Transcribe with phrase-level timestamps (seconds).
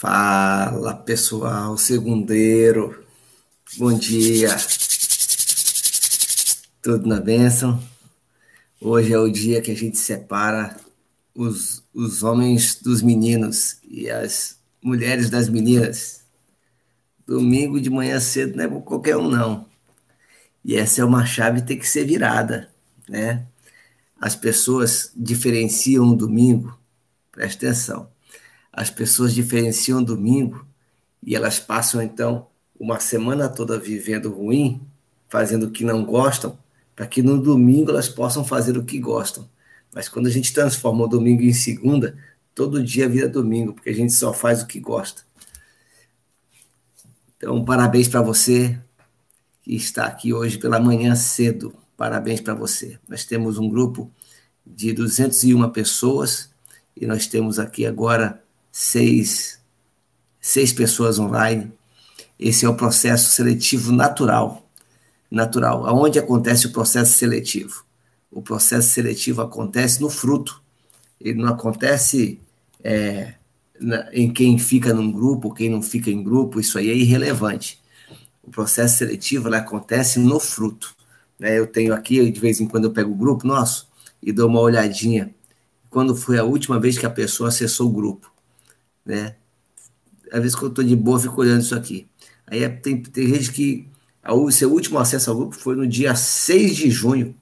[0.00, 3.04] Fala pessoal, segundeiro,
[3.76, 4.48] bom dia,
[6.80, 7.78] tudo na bênção?
[8.80, 10.74] Hoje é o dia que a gente separa
[11.34, 16.22] os, os homens dos meninos e as mulheres das meninas.
[17.26, 19.66] Domingo de manhã cedo não é para qualquer um, não.
[20.64, 22.70] E essa é uma chave que tem que ser virada,
[23.06, 23.46] né?
[24.18, 26.74] As pessoas diferenciam o domingo,
[27.30, 28.08] presta atenção
[28.72, 30.66] as pessoas diferenciam domingo
[31.22, 32.46] e elas passam então
[32.78, 34.80] uma semana toda vivendo ruim,
[35.28, 36.58] fazendo o que não gostam,
[36.96, 39.48] para que no domingo elas possam fazer o que gostam.
[39.94, 42.16] Mas quando a gente transforma o domingo em segunda,
[42.54, 45.22] todo dia vira domingo, porque a gente só faz o que gosta.
[47.36, 48.78] Então, parabéns para você
[49.62, 51.74] que está aqui hoje pela manhã cedo.
[51.96, 52.98] Parabéns para você.
[53.08, 54.10] Nós temos um grupo
[54.66, 56.50] de 201 pessoas
[56.96, 59.60] e nós temos aqui agora seis,
[60.40, 61.72] seis pessoas online.
[62.38, 64.66] Esse é o processo seletivo natural.
[65.30, 65.86] Natural.
[65.86, 67.84] Aonde acontece o processo seletivo?
[68.30, 70.62] O processo seletivo acontece no fruto.
[71.20, 72.40] Ele não acontece
[72.82, 73.34] é,
[73.80, 77.80] na, em quem fica num grupo, quem não fica em grupo, isso aí é irrelevante.
[78.42, 80.94] O processo seletivo acontece no fruto.
[81.38, 81.58] Né?
[81.58, 83.88] Eu tenho aqui, de vez em quando eu pego o grupo nosso
[84.22, 85.34] e dou uma olhadinha.
[85.88, 88.30] Quando foi a última vez que a pessoa acessou o grupo?
[89.04, 89.36] Né?
[90.32, 92.06] Às vezes, quando eu estou de boa, fico olhando isso aqui.
[92.46, 93.88] Aí é, tem, tem gente que
[94.28, 97.34] o seu último acesso ao grupo foi no dia 6 de junho.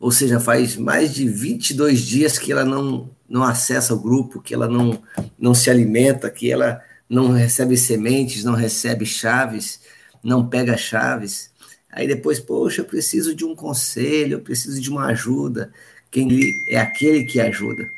[0.00, 4.54] Ou seja, faz mais de 22 dias que ela não, não acessa o grupo, que
[4.54, 5.02] ela não,
[5.38, 9.80] não se alimenta, que ela não recebe sementes, não recebe chaves,
[10.22, 11.50] não pega chaves.
[11.90, 15.72] Aí depois, poxa, eu preciso de um conselho, eu preciso de uma ajuda.
[16.10, 16.28] Quem
[16.68, 17.90] é aquele que ajuda.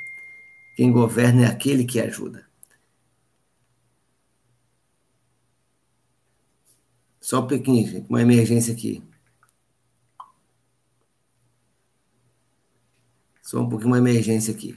[0.81, 2.48] Quem governa é aquele que ajuda.
[7.20, 8.08] Só um pouquinho, gente.
[8.08, 9.02] Uma emergência aqui.
[13.42, 14.74] Só um pouquinho, uma emergência aqui.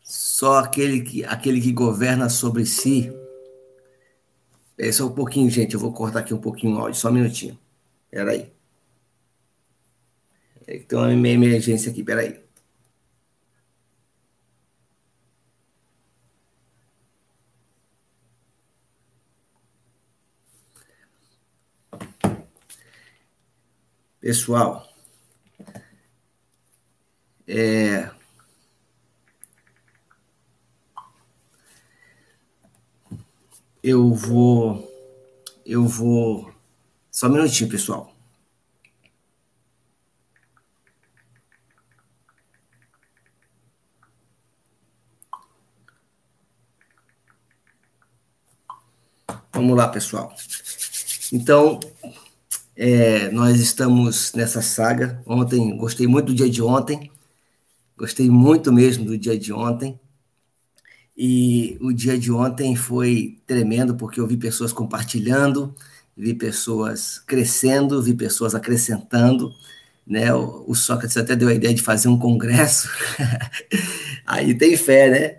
[0.00, 3.12] Só aquele que, aquele que governa sobre si.
[4.78, 5.74] É só um pouquinho, gente.
[5.74, 7.58] Eu vou cortar aqui um pouquinho o áudio, só um minutinho.
[8.12, 8.53] Espera
[10.66, 12.42] É tem uma emergência aqui, peraí.
[24.20, 24.88] Pessoal,
[27.46, 28.10] é,
[33.82, 34.90] eu vou,
[35.66, 36.50] eu vou,
[37.10, 38.13] só um minutinho, pessoal.
[49.54, 50.34] Vamos lá, pessoal.
[51.32, 51.78] Então,
[52.74, 55.22] é, nós estamos nessa saga.
[55.24, 57.08] Ontem, gostei muito do dia de ontem.
[57.96, 59.98] Gostei muito mesmo do dia de ontem.
[61.16, 65.72] E o dia de ontem foi tremendo, porque eu vi pessoas compartilhando,
[66.16, 69.54] vi pessoas crescendo, vi pessoas acrescentando.
[70.04, 70.34] Né?
[70.34, 72.88] O, o Sócrates até deu a ideia de fazer um congresso.
[74.26, 75.38] Aí tem fé, né?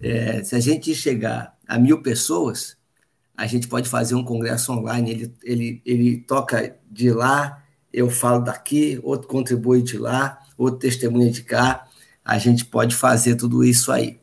[0.00, 2.81] É, se a gente chegar a mil pessoas,
[3.42, 7.60] a gente pode fazer um congresso online, ele, ele, ele toca de lá,
[7.92, 11.88] eu falo daqui, outro contribui de lá, outro testemunha de cá,
[12.24, 14.20] a gente pode fazer tudo isso aí.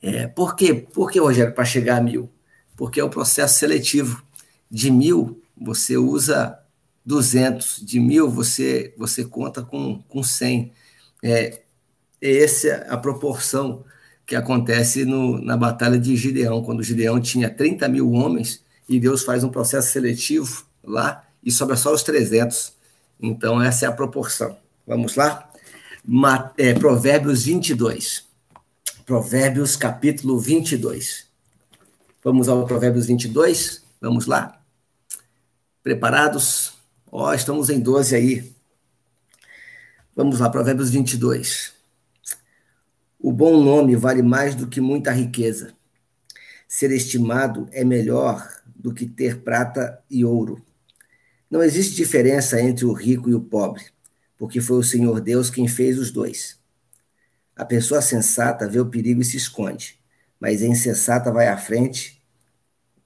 [0.00, 0.72] É, por quê?
[0.72, 2.30] Por que, Rogério, para chegar a mil?
[2.76, 4.22] Porque é o processo seletivo.
[4.70, 6.56] De mil, você usa
[7.04, 10.72] 200, de mil, você, você conta com, com 100.
[11.24, 11.60] É,
[12.20, 13.84] essa é a proporção
[14.26, 19.24] que acontece no, na Batalha de Gideão, quando Gideão tinha 30 mil homens e Deus
[19.24, 22.72] faz um processo seletivo lá e sobra só os 300.
[23.20, 24.56] Então, essa é a proporção.
[24.86, 25.48] Vamos lá?
[26.56, 28.24] é, Provérbios 22.
[29.04, 31.26] Provérbios capítulo 22.
[32.24, 33.82] Vamos ao Provérbios 22?
[34.00, 34.60] Vamos lá?
[35.82, 36.74] Preparados?
[37.10, 38.52] Ó, oh, estamos em 12 aí.
[40.14, 41.72] Vamos lá, Provérbios 22.
[43.24, 45.72] O bom nome vale mais do que muita riqueza.
[46.66, 50.60] Ser estimado é melhor do que ter prata e ouro.
[51.48, 53.84] Não existe diferença entre o rico e o pobre,
[54.36, 56.58] porque foi o Senhor Deus quem fez os dois.
[57.54, 60.00] A pessoa sensata vê o perigo e se esconde,
[60.40, 62.20] mas a insensata vai à frente,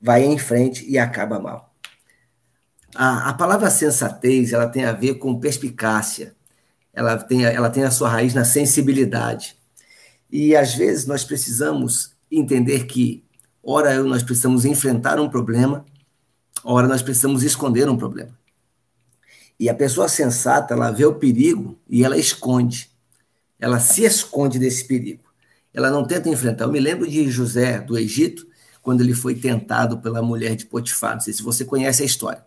[0.01, 1.77] vai em frente e acaba mal.
[2.95, 6.35] A, a palavra sensatez ela tem a ver com perspicácia,
[6.91, 9.59] ela tem, ela tem a sua raiz na sensibilidade.
[10.31, 13.25] E às vezes nós precisamos entender que,
[13.63, 15.85] ora, nós precisamos enfrentar um problema,
[16.65, 18.37] ora, nós precisamos esconder um problema.
[19.59, 22.91] E a pessoa sensata, ela vê o perigo e ela esconde.
[23.59, 25.25] Ela se esconde desse perigo.
[25.73, 26.65] Ela não tenta enfrentar.
[26.65, 28.47] Eu me lembro de José do Egito,
[28.87, 31.15] quando ele foi tentado pela mulher de Potifar.
[31.15, 32.45] Não sei se você conhece a história,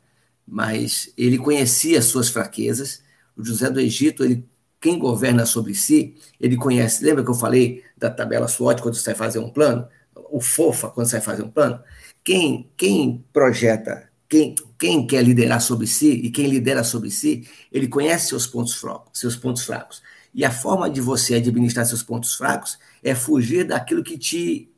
[0.48, 3.02] mas ele conhecia as suas fraquezas.
[3.36, 4.48] O José do Egito, ele,
[4.80, 7.04] quem governa sobre si, ele conhece.
[7.04, 9.88] Lembra que eu falei da tabela SWOT quando você vai fazer um plano?
[10.32, 11.82] O FOFA quando você vai fazer um plano?
[12.24, 17.88] Quem, quem projeta quem, quem quer liderar sobre si e quem lidera sobre si, ele
[17.88, 20.04] conhece seus pontos fracos, seus pontos fracos.
[20.34, 24.72] E a forma de você administrar seus pontos fracos é fugir daquilo que te,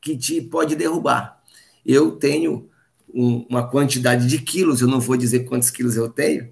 [0.00, 1.40] que te pode derrubar.
[1.86, 2.68] Eu tenho
[3.14, 6.50] um, uma quantidade de quilos, eu não vou dizer quantos quilos eu tenho,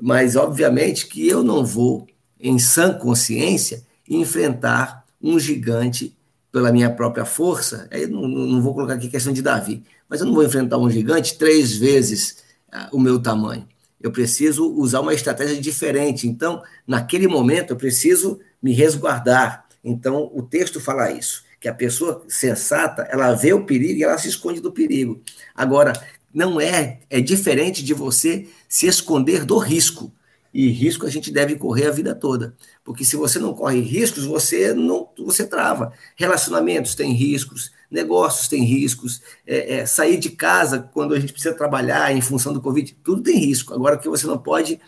[0.00, 2.08] mas obviamente que eu não vou,
[2.44, 6.14] em sã consciência, enfrentar um gigante
[6.52, 7.88] pela minha própria força.
[7.90, 10.90] Aí não, não vou colocar aqui questão de Davi, mas eu não vou enfrentar um
[10.90, 13.66] gigante três vezes uh, o meu tamanho.
[13.98, 16.28] Eu preciso usar uma estratégia diferente.
[16.28, 19.64] Então, naquele momento, eu preciso me resguardar.
[19.82, 24.18] Então, o texto fala isso, que a pessoa sensata, ela vê o perigo e ela
[24.18, 25.22] se esconde do perigo.
[25.54, 25.94] Agora,
[26.34, 30.12] não é, é diferente de você se esconder do risco.
[30.54, 32.54] E risco a gente deve correr a vida toda.
[32.84, 35.92] Porque se você não corre riscos, você não você trava.
[36.14, 41.56] Relacionamentos têm riscos, negócios têm riscos, é, é, sair de casa quando a gente precisa
[41.56, 43.74] trabalhar em função do Covid, tudo tem risco.
[43.74, 44.80] Agora, o que você não pode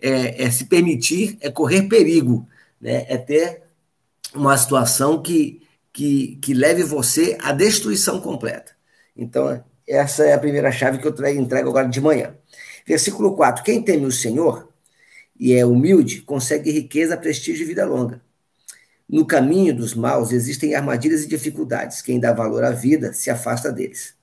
[0.00, 2.48] é, é se permitir é correr perigo,
[2.80, 3.04] né?
[3.06, 3.62] é ter
[4.34, 5.60] uma situação que,
[5.92, 8.72] que, que leve você à destruição completa.
[9.14, 12.34] Então, essa é a primeira chave que eu entrego agora de manhã.
[12.86, 14.69] Versículo 4: Quem teme o Senhor
[15.40, 18.20] e é humilde, consegue riqueza, prestígio e vida longa.
[19.08, 22.02] No caminho dos maus existem armadilhas e dificuldades.
[22.02, 24.14] Quem dá valor à vida se afasta deles.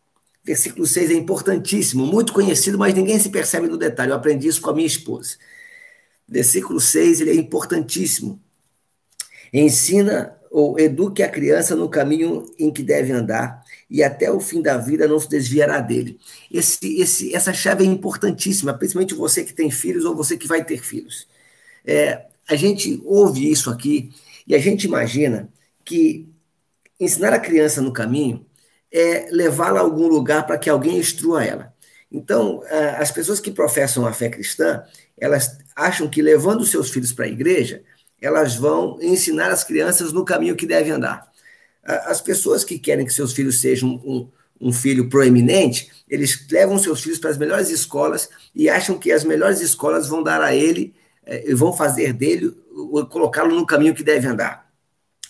[0.45, 4.11] Versículo 6 é importantíssimo, muito conhecido, mas ninguém se percebe no detalhe.
[4.11, 5.37] Eu aprendi isso com a minha esposa.
[6.29, 8.39] Versículo 6 ele é importantíssimo.
[9.51, 14.61] Ensina ou eduque a criança no caminho em que deve andar, e até o fim
[14.61, 16.19] da vida não se desviará dele.
[16.51, 20.63] Esse, esse, essa chave é importantíssima, principalmente você que tem filhos ou você que vai
[20.63, 21.27] ter filhos.
[21.85, 24.11] É, a gente ouve isso aqui
[24.45, 25.49] e a gente imagina
[25.85, 26.27] que
[26.99, 28.45] ensinar a criança no caminho
[28.91, 31.73] é levá-la a algum lugar para que alguém instrua ela.
[32.11, 32.63] Então,
[32.97, 34.81] as pessoas que professam a fé cristã,
[35.17, 37.83] elas acham que levando seus filhos para a igreja,
[38.21, 41.29] elas vão ensinar as crianças no caminho que devem andar.
[41.87, 44.27] As pessoas que querem que seus filhos sejam um,
[44.59, 49.23] um filho proeminente, eles levam seus filhos para as melhores escolas e acham que as
[49.23, 50.93] melhores escolas vão dar a ele,
[51.25, 52.53] eh, vão fazer dele,
[53.09, 54.67] colocá-lo no caminho que deve andar.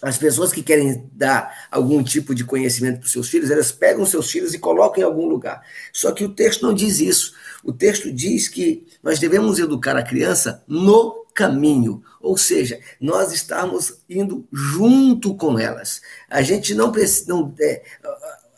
[0.01, 4.05] As pessoas que querem dar algum tipo de conhecimento para os seus filhos, elas pegam
[4.05, 5.61] seus filhos e colocam em algum lugar.
[5.91, 7.33] Só que o texto não diz isso.
[7.63, 14.01] O texto diz que nós devemos educar a criança no caminho, ou seja, nós estamos
[14.09, 16.01] indo junto com elas.
[16.29, 17.29] A gente não precisa.
[17.29, 17.81] Não, é,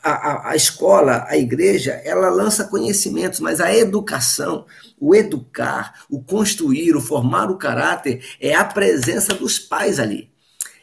[0.01, 4.65] a, a, a, escola, a igreja, ela lança conhecimentos, mas a educação,
[4.99, 10.31] o educar, o construir, o formar o caráter, é a presença dos pais ali.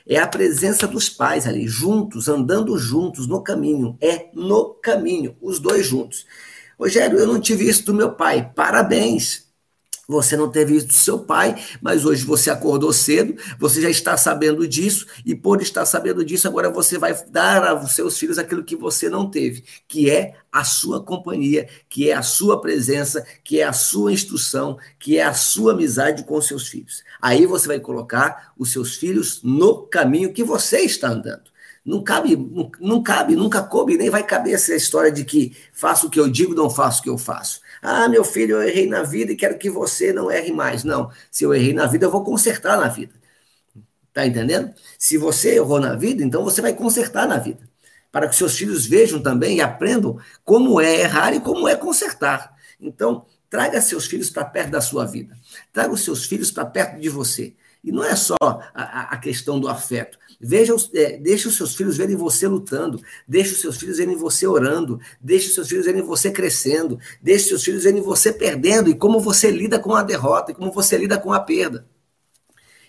[0.07, 3.99] É a presença dos pais ali, juntos, andando juntos no caminho.
[4.01, 6.25] É no caminho, os dois juntos.
[6.79, 8.53] Rogério, eu não tive isso do meu pai.
[8.55, 9.46] Parabéns.
[10.09, 14.17] Você não teve isso do seu pai, mas hoje você acordou cedo, você já está
[14.17, 18.63] sabendo disso, e por estar sabendo disso, agora você vai dar aos seus filhos aquilo
[18.63, 23.59] que você não teve, que é a sua companhia, que é a sua presença, que
[23.59, 27.03] é a sua instrução, que é a sua amizade com os seus filhos.
[27.21, 31.57] Aí você vai colocar os seus filhos no caminho que você está andando.
[31.85, 32.37] Não cabe,
[32.81, 36.29] não, cabe, nunca coube, nem vai caber essa história de que faço o que eu
[36.29, 37.61] digo, não faço o que eu faço.
[37.89, 40.83] Ah, meu filho, eu errei na vida e quero que você não erre mais.
[40.83, 43.15] Não, se eu errei na vida, eu vou consertar na vida.
[44.13, 44.75] Tá entendendo?
[44.99, 47.69] Se você errou na vida, então você vai consertar na vida.
[48.11, 52.57] Para que seus filhos vejam também e aprendam como é errar e como é consertar.
[52.81, 55.37] Então, traga seus filhos para perto da sua vida.
[55.73, 57.55] Traga os seus filhos para perto de você.
[57.85, 60.19] E não é só a, a questão do afeto.
[60.41, 64.47] Veja, é, deixe os seus filhos verem você lutando, deixe os seus filhos verem você
[64.47, 68.91] orando, deixe os seus filhos verem você crescendo, deixe os seus filhos verem você perdendo
[68.91, 71.87] e como você lida com a derrota e como você lida com a perda.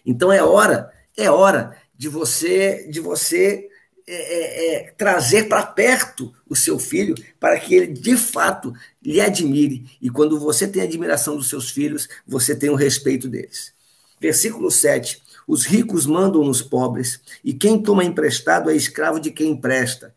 [0.06, 3.70] Então é hora, é hora de você, de você
[4.08, 8.74] é, é, é trazer para perto o seu filho para que ele de fato
[9.04, 9.86] lhe admire.
[10.02, 13.74] E quando você tem admiração dos seus filhos, você tem o respeito deles.
[14.20, 15.22] Versículo 7.
[15.48, 20.14] Os ricos mandam nos pobres, e quem toma emprestado é escravo de quem empresta.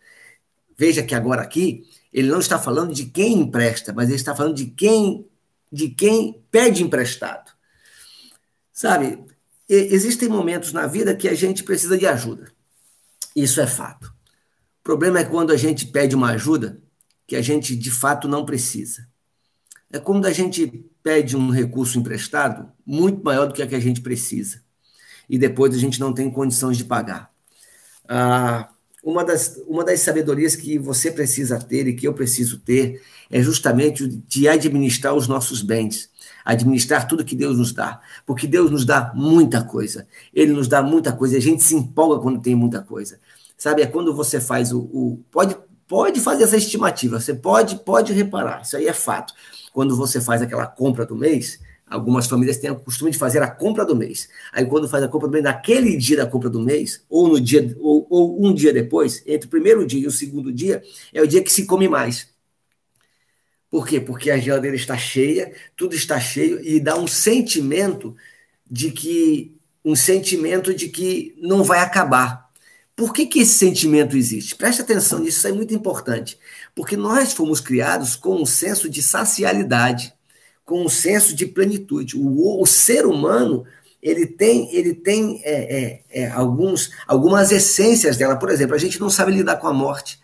[0.77, 4.57] Veja que agora aqui ele não está falando de quem empresta, mas ele está falando
[4.57, 5.25] de quem
[5.73, 7.53] de quem pede emprestado.
[8.73, 9.25] Sabe,
[9.69, 12.51] existem momentos na vida que a gente precisa de ajuda.
[13.37, 14.07] Isso é fato.
[14.81, 16.83] O problema é quando a gente pede uma ajuda
[17.25, 19.07] que a gente de fato não precisa.
[19.93, 20.67] É quando a gente
[21.03, 24.63] pede um recurso emprestado muito maior do que a que a gente precisa.
[25.31, 27.31] E depois a gente não tem condições de pagar.
[28.09, 28.69] Ah,
[29.03, 33.41] uma das, uma das sabedorias que você precisa ter e que eu preciso ter é
[33.41, 36.11] justamente de administrar os nossos bens,
[36.45, 40.83] administrar tudo que Deus nos dá, porque Deus nos dá muita coisa, Ele nos dá
[40.83, 43.21] muita coisa, a gente se empolga quando tem muita coisa,
[43.57, 43.83] sabe?
[43.83, 45.57] É quando você faz o, o pode
[45.87, 49.33] pode fazer essa estimativa, você pode pode reparar, isso aí é fato.
[49.73, 51.61] Quando você faz aquela compra do mês,
[51.91, 54.29] Algumas famílias têm o costume de fazer a compra do mês.
[54.53, 57.41] Aí, quando faz a compra do mês, naquele dia da compra do mês, ou no
[57.41, 60.81] dia, ou, ou um dia depois, entre o primeiro dia e o segundo dia,
[61.13, 62.29] é o dia que se come mais.
[63.69, 64.01] Por quê?
[64.01, 68.17] Porque a geladeira está cheia, tudo está cheio e dá um sentimento
[68.71, 72.51] de que um sentimento de que não vai acabar.
[72.95, 74.55] Por que, que esse sentimento existe?
[74.55, 76.39] Preste atenção nisso, isso é muito importante.
[76.75, 80.13] Porque nós fomos criados com um senso de sacialidade
[80.71, 82.17] com um senso de plenitude.
[82.17, 83.65] O, o ser humano
[84.01, 88.37] ele tem, ele tem é, é, é, alguns, algumas essências dela.
[88.37, 90.21] Por exemplo, a gente não sabe lidar com a morte.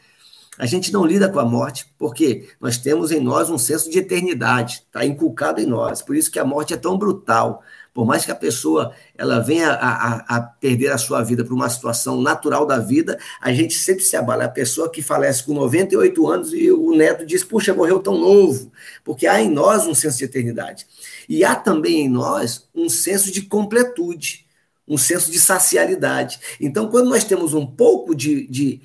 [0.57, 3.99] A gente não lida com a morte porque nós temos em nós um senso de
[3.99, 6.01] eternidade, está inculcado em nós.
[6.01, 7.61] Por isso que a morte é tão brutal.
[7.93, 11.55] Por mais que a pessoa ela venha a, a, a perder a sua vida por
[11.55, 14.45] uma situação natural da vida, a gente sempre se abala.
[14.45, 18.71] A pessoa que falece com 98 anos e o neto diz, puxa, morreu tão novo,
[19.05, 20.87] porque há em nós um senso de eternidade.
[21.29, 24.47] E há também em nós um senso de completude,
[24.87, 26.39] um senso de sacialidade.
[26.61, 28.83] Então, quando nós temos um pouco de, de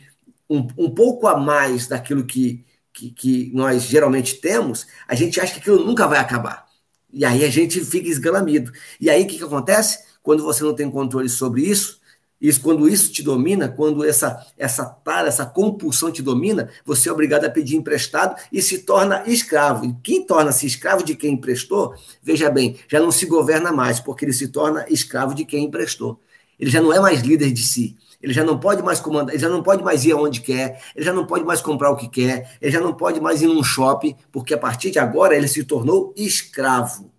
[0.50, 5.54] um, um pouco a mais daquilo que, que, que nós geralmente temos, a gente acha
[5.54, 6.66] que aquilo nunca vai acabar.
[7.14, 8.72] E aí a gente fica esgalamido.
[9.00, 10.11] E aí o que, que acontece?
[10.22, 12.01] Quando você não tem controle sobre isso,
[12.42, 17.12] isso, quando isso te domina, quando essa essa tara, essa compulsão te domina, você é
[17.12, 19.86] obrigado a pedir emprestado e se torna escravo.
[19.86, 24.25] E quem torna-se escravo de quem emprestou, veja bem, já não se governa mais, porque
[24.25, 26.20] ele se torna escravo de quem emprestou.
[26.60, 27.96] Ele já não é mais líder de si.
[28.22, 31.04] Ele já não pode mais comandar, ele já não pode mais ir aonde quer, ele
[31.06, 33.63] já não pode mais comprar o que quer, ele já não pode mais ir num
[33.63, 37.12] shopping, porque a partir de agora ele se tornou escravo.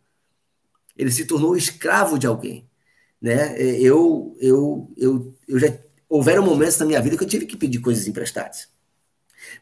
[0.97, 2.69] Ele se tornou escravo de alguém.
[3.23, 3.57] Né?
[3.57, 5.73] Eu, eu, eu, eu já
[6.09, 8.69] houveram momentos na minha vida que eu tive que pedir coisas emprestadas.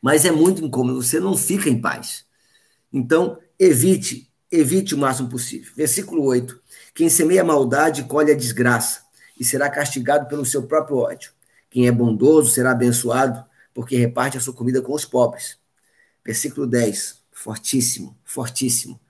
[0.00, 2.24] Mas é muito incômodo, você não fica em paz.
[2.90, 5.72] Então, evite, evite o máximo possível.
[5.76, 6.58] Versículo 8.
[6.94, 9.02] Quem semeia maldade colhe a desgraça
[9.38, 11.32] e será castigado pelo seu próprio ódio.
[11.68, 15.58] Quem é bondoso será abençoado, porque reparte a sua comida com os pobres.
[16.24, 19.00] Versículo 10, fortíssimo, fortíssimo.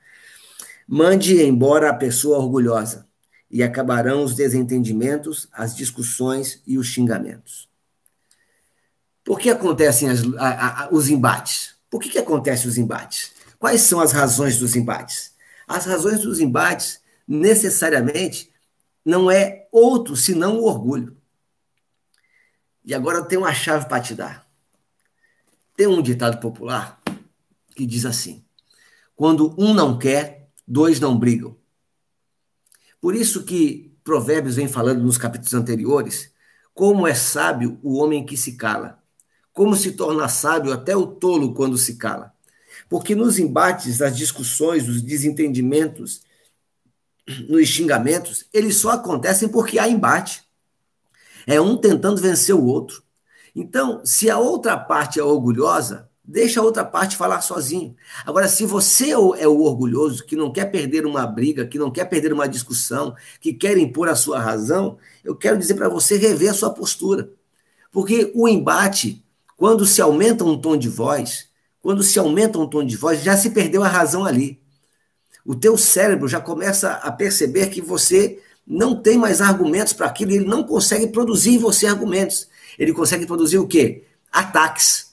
[0.87, 3.09] Mande embora a pessoa orgulhosa,
[3.51, 7.69] e acabarão os desentendimentos, as discussões e os xingamentos.
[9.25, 11.75] Por que acontecem as, a, a, os embates?
[11.91, 13.33] Por que, que acontecem os embates?
[13.59, 15.35] Quais são as razões dos embates?
[15.67, 18.51] As razões dos embates necessariamente
[19.05, 21.17] não é outro senão o orgulho.
[22.85, 24.49] E agora eu tenho uma chave para te dar.
[25.77, 27.01] Tem um ditado popular
[27.75, 28.45] que diz assim:
[29.15, 31.60] quando um não quer, dois não brigam.
[33.01, 36.33] Por isso que Provérbios vem falando nos capítulos anteriores,
[36.75, 39.03] como é sábio o homem que se cala,
[39.53, 42.33] como se torna sábio até o tolo quando se cala.
[42.89, 46.23] Porque nos embates, nas discussões, os desentendimentos,
[47.49, 50.43] nos xingamentos, eles só acontecem porque há embate.
[51.47, 53.03] É um tentando vencer o outro.
[53.55, 57.95] Então, se a outra parte é orgulhosa, deixa a outra parte falar sozinho.
[58.25, 61.91] Agora, se você é o é orgulhoso, que não quer perder uma briga, que não
[61.91, 66.17] quer perder uma discussão, que quer impor a sua razão, eu quero dizer para você
[66.17, 67.31] rever a sua postura.
[67.93, 69.25] Porque o embate,
[69.57, 71.49] quando se aumenta um tom de voz,
[71.83, 74.61] quando se aumenta um tom de voz, já se perdeu a razão ali
[75.45, 80.33] o teu cérebro já começa a perceber que você não tem mais argumentos para aquilo,
[80.33, 82.49] ele não consegue produzir em você argumentos.
[82.79, 84.05] Ele consegue produzir o quê?
[84.31, 85.10] Ataques.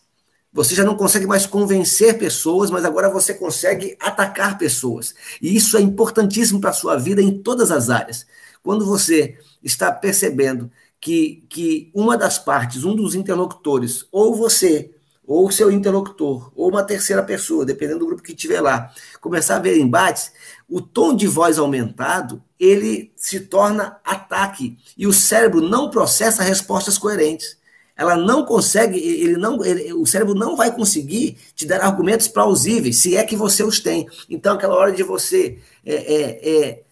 [0.57, 5.13] Você já não consegue mais convencer pessoas, mas agora você consegue atacar pessoas.
[5.39, 8.25] E isso é importantíssimo para a sua vida em todas as áreas.
[8.63, 14.89] Quando você está percebendo que, que uma das partes, um dos interlocutores, ou você
[15.27, 19.59] ou seu interlocutor, ou uma terceira pessoa, dependendo do grupo que tiver lá, começar a
[19.59, 20.31] ver embates,
[20.67, 26.97] o tom de voz aumentado, ele se torna ataque e o cérebro não processa respostas
[26.97, 27.57] coerentes.
[27.97, 32.97] Ela não consegue, ele não, ele, o cérebro não vai conseguir te dar argumentos plausíveis,
[32.97, 34.07] se é que você os tem.
[34.29, 36.83] Então, aquela hora de você é, é, é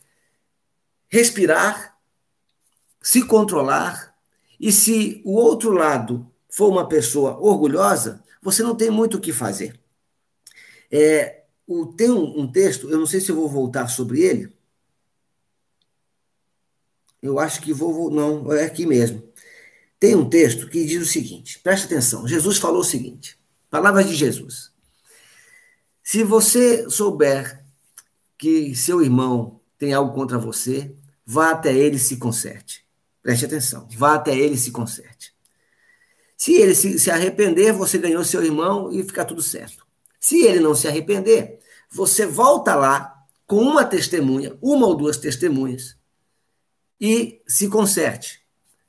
[1.08, 1.96] respirar,
[3.02, 4.16] se controlar,
[4.60, 9.32] e se o outro lado for uma pessoa orgulhosa, você não tem muito o que
[9.32, 9.80] fazer.
[10.92, 14.52] É, o, tem um, um texto, eu não sei se eu vou voltar sobre ele.
[17.22, 18.12] Eu acho que vou, vou.
[18.12, 19.24] Não, é aqui mesmo.
[20.00, 22.28] Tem um texto que diz o seguinte: preste atenção.
[22.28, 23.38] Jesus falou o seguinte:
[23.70, 24.72] palavras de Jesus.
[26.04, 27.64] Se você souber
[28.38, 30.94] que seu irmão tem algo contra você,
[31.26, 32.86] vá até ele e se conserte.
[33.22, 33.88] Preste atenção.
[33.98, 35.34] Vá até ele e se conserte.
[36.38, 39.86] Se ele se, se arrepender, você ganhou seu irmão e fica tudo certo.
[40.20, 41.60] Se ele não se arrepender,
[41.90, 43.16] você volta lá
[43.48, 45.96] com uma testemunha, uma ou duas testemunhas,
[47.00, 48.45] e se conserte.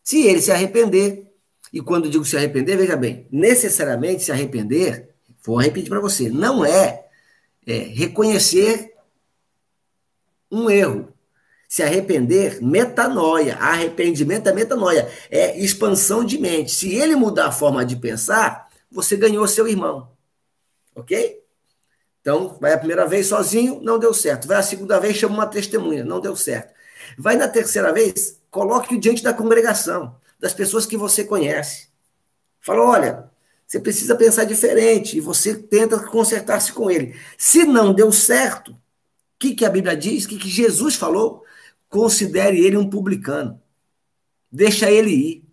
[0.07, 1.33] Se ele se arrepender,
[1.73, 5.09] e quando digo se arrepender, veja bem, necessariamente se arrepender,
[5.45, 7.07] vou repetir para você, não é,
[7.67, 8.95] é reconhecer
[10.49, 11.13] um erro.
[11.69, 13.57] Se arrepender, metanoia.
[13.57, 15.11] Arrependimento é metanoia.
[15.29, 16.71] É expansão de mente.
[16.71, 20.13] Se ele mudar a forma de pensar, você ganhou seu irmão.
[20.95, 21.43] Ok?
[22.21, 24.47] Então, vai a primeira vez sozinho, não deu certo.
[24.47, 26.73] Vai a segunda vez, chama uma testemunha, não deu certo.
[27.19, 31.89] Vai na terceira vez, coloque-o diante da congregação, das pessoas que você conhece.
[32.61, 33.31] Fala, olha,
[33.67, 37.19] você precisa pensar diferente e você tenta consertar-se com ele.
[37.37, 38.79] Se não deu certo, o
[39.39, 40.25] que, que a Bíblia diz?
[40.25, 41.47] O que, que Jesus falou?
[41.89, 43.61] considere ele um publicano.
[44.51, 45.49] Deixa ele ir.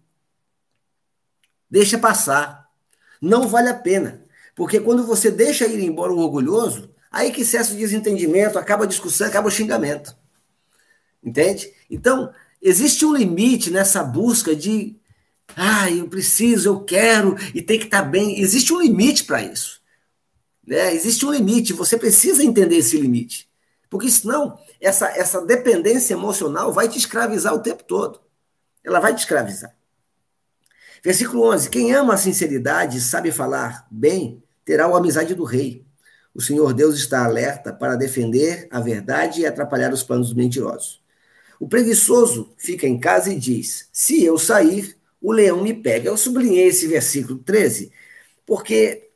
[1.69, 2.69] Deixa passar.
[3.21, 4.23] Não vale a pena.
[4.55, 8.87] Porque quando você deixa ir embora um orgulhoso, aí que cessa o desentendimento, acaba a
[8.87, 10.15] discussão, acaba o xingamento.
[11.23, 11.73] Entende?
[11.89, 14.95] Então, existe um limite nessa busca de
[15.55, 18.39] ah, eu preciso, eu quero e tem que estar tá bem.
[18.39, 19.81] Existe um limite para isso.
[20.65, 20.95] Né?
[20.95, 23.49] Existe um limite, você precisa entender esse limite.
[23.89, 28.21] Porque senão, essa, essa dependência emocional vai te escravizar o tempo todo.
[28.83, 29.75] Ela vai te escravizar.
[31.03, 35.85] Versículo 11: Quem ama a sinceridade e sabe falar bem, terá a amizade do rei.
[36.33, 41.02] O Senhor Deus está alerta para defender a verdade e atrapalhar os planos mentirosos.
[41.63, 46.09] O preguiçoso fica em casa e diz: Se eu sair, o leão me pega.
[46.09, 47.89] Eu sublinhei esse versículo 13,
[48.45, 49.07] porque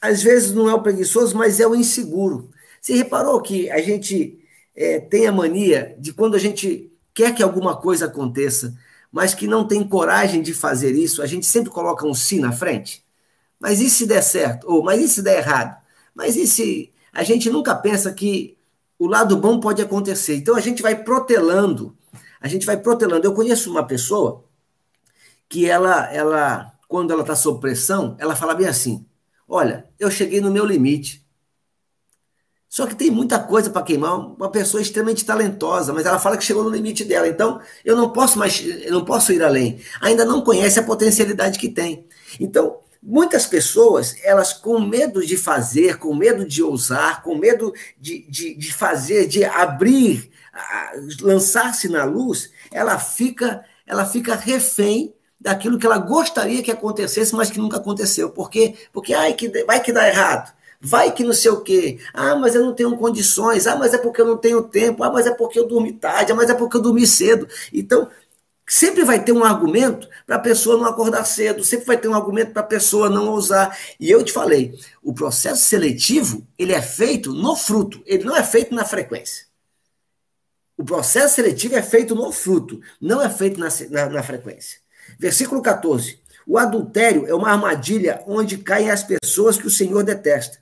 [0.00, 2.50] às vezes não é o preguiçoso, mas é o inseguro.
[2.80, 7.44] Você reparou que a gente é, tem a mania de quando a gente quer que
[7.44, 8.76] alguma coisa aconteça,
[9.12, 12.50] mas que não tem coragem de fazer isso, a gente sempre coloca um sim na
[12.50, 13.04] frente?
[13.60, 14.66] Mas e se der certo?
[14.68, 15.80] Ou, mas e se der errado?
[16.12, 16.92] Mas e se.
[17.12, 18.58] A gente nunca pensa que
[18.98, 20.36] o lado bom pode acontecer.
[20.36, 21.96] Então a gente vai protelando.
[22.40, 23.26] A gente vai protelando.
[23.26, 24.44] Eu conheço uma pessoa
[25.48, 29.06] que ela, ela quando ela está sob pressão, ela fala bem assim:
[29.48, 31.24] Olha, eu cheguei no meu limite.
[32.68, 34.18] Só que tem muita coisa para queimar.
[34.18, 37.28] Uma pessoa extremamente talentosa, mas ela fala que chegou no limite dela.
[37.28, 39.80] Então, eu não posso mais, eu não posso ir além.
[40.00, 42.04] Ainda não conhece a potencialidade que tem.
[42.40, 48.22] Então, muitas pessoas, elas com medo de fazer, com medo de ousar, com medo de,
[48.30, 50.30] de, de fazer, de abrir,
[51.20, 57.50] lançar-se na luz, ela fica, ela fica refém daquilo que ela gostaria que acontecesse, mas
[57.50, 58.30] que nunca aconteceu.
[58.30, 58.74] Por quê?
[58.92, 60.54] Porque ai, que, vai que dá errado.
[60.80, 61.98] Vai que não sei o quê.
[62.12, 63.66] Ah, mas eu não tenho condições.
[63.66, 65.02] Ah, mas é porque eu não tenho tempo.
[65.02, 66.32] Ah, mas é porque eu dormi tarde.
[66.32, 67.48] Ah, mas é porque eu dormi cedo.
[67.72, 68.08] Então,
[68.66, 71.64] sempre vai ter um argumento para a pessoa não acordar cedo.
[71.64, 73.76] Sempre vai ter um argumento para a pessoa não ousar.
[73.98, 78.02] E eu te falei, o processo seletivo, ele é feito no fruto.
[78.06, 79.46] Ele não é feito na frequência.
[80.76, 84.80] O processo seletivo é feito no fruto, não é feito na, na, na frequência.
[85.18, 86.20] Versículo 14.
[86.46, 90.58] O adultério é uma armadilha onde caem as pessoas que o Senhor detesta.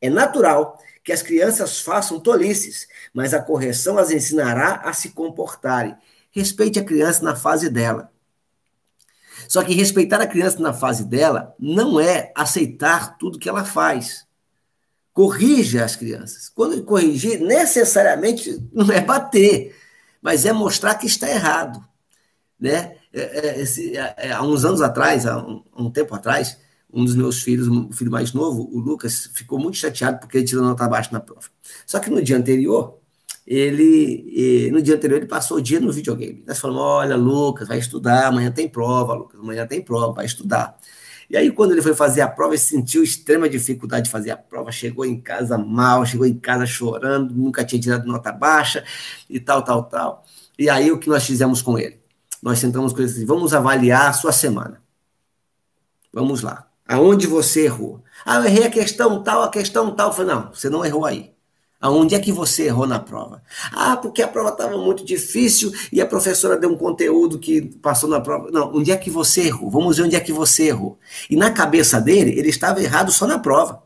[0.00, 5.96] É natural que as crianças façam tolices, mas a correção as ensinará a se comportarem.
[6.30, 8.12] Respeite a criança na fase dela.
[9.48, 14.26] Só que respeitar a criança na fase dela não é aceitar tudo que ela faz.
[15.12, 16.48] Corrija as crianças.
[16.48, 19.74] Quando corrigir, necessariamente não é bater,
[20.20, 21.82] mas é mostrar que está errado.
[22.60, 22.96] Né?
[23.12, 25.38] É, é, esse, é, há uns anos atrás, há
[25.76, 26.58] um, tempo atrás,
[26.92, 30.46] um dos meus filhos, o filho mais novo, o Lucas, ficou muito chateado porque ele
[30.46, 31.48] tirou nota abaixo na prova.
[31.86, 32.98] Só que no dia anterior,
[33.50, 36.44] ele, no dia anterior, ele passou o dia no videogame.
[36.46, 40.78] Nós falamos: olha, Lucas, vai estudar, amanhã tem prova, Lucas, amanhã tem prova, vai estudar.
[41.30, 44.36] E aí, quando ele foi fazer a prova, ele sentiu extrema dificuldade de fazer a
[44.36, 48.84] prova, chegou em casa mal, chegou em casa chorando, nunca tinha tirado nota baixa
[49.30, 50.24] e tal, tal, tal.
[50.58, 51.98] E aí, o que nós fizemos com ele?
[52.42, 54.82] Nós sentamos com ele assim, vamos avaliar a sua semana.
[56.12, 56.68] Vamos lá.
[56.86, 58.02] Aonde você errou?
[58.26, 60.08] Ah, eu errei a questão tal, a questão tal.
[60.08, 61.37] Eu falei, não, você não errou aí.
[61.80, 63.40] Aonde é que você errou na prova?
[63.72, 68.10] Ah, porque a prova estava muito difícil e a professora deu um conteúdo que passou
[68.10, 68.50] na prova.
[68.50, 69.70] Não, onde é que você errou?
[69.70, 70.98] Vamos ver onde é que você errou.
[71.30, 73.84] E na cabeça dele, ele estava errado só na prova.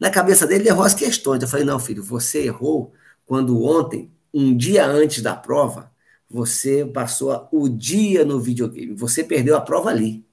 [0.00, 1.42] Na cabeça dele, ele errou as questões.
[1.42, 2.92] Eu falei, não, filho, você errou
[3.26, 5.92] quando ontem, um dia antes da prova,
[6.30, 8.94] você passou o dia no videogame.
[8.94, 10.24] Você perdeu a prova ali.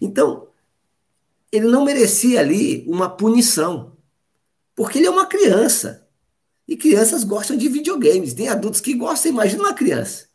[0.00, 0.48] Então,
[1.52, 3.93] ele não merecia ali uma punição.
[4.74, 6.06] Porque ele é uma criança.
[6.66, 8.34] E crianças gostam de videogames.
[8.34, 10.26] Tem adultos que gostam, imagina uma criança.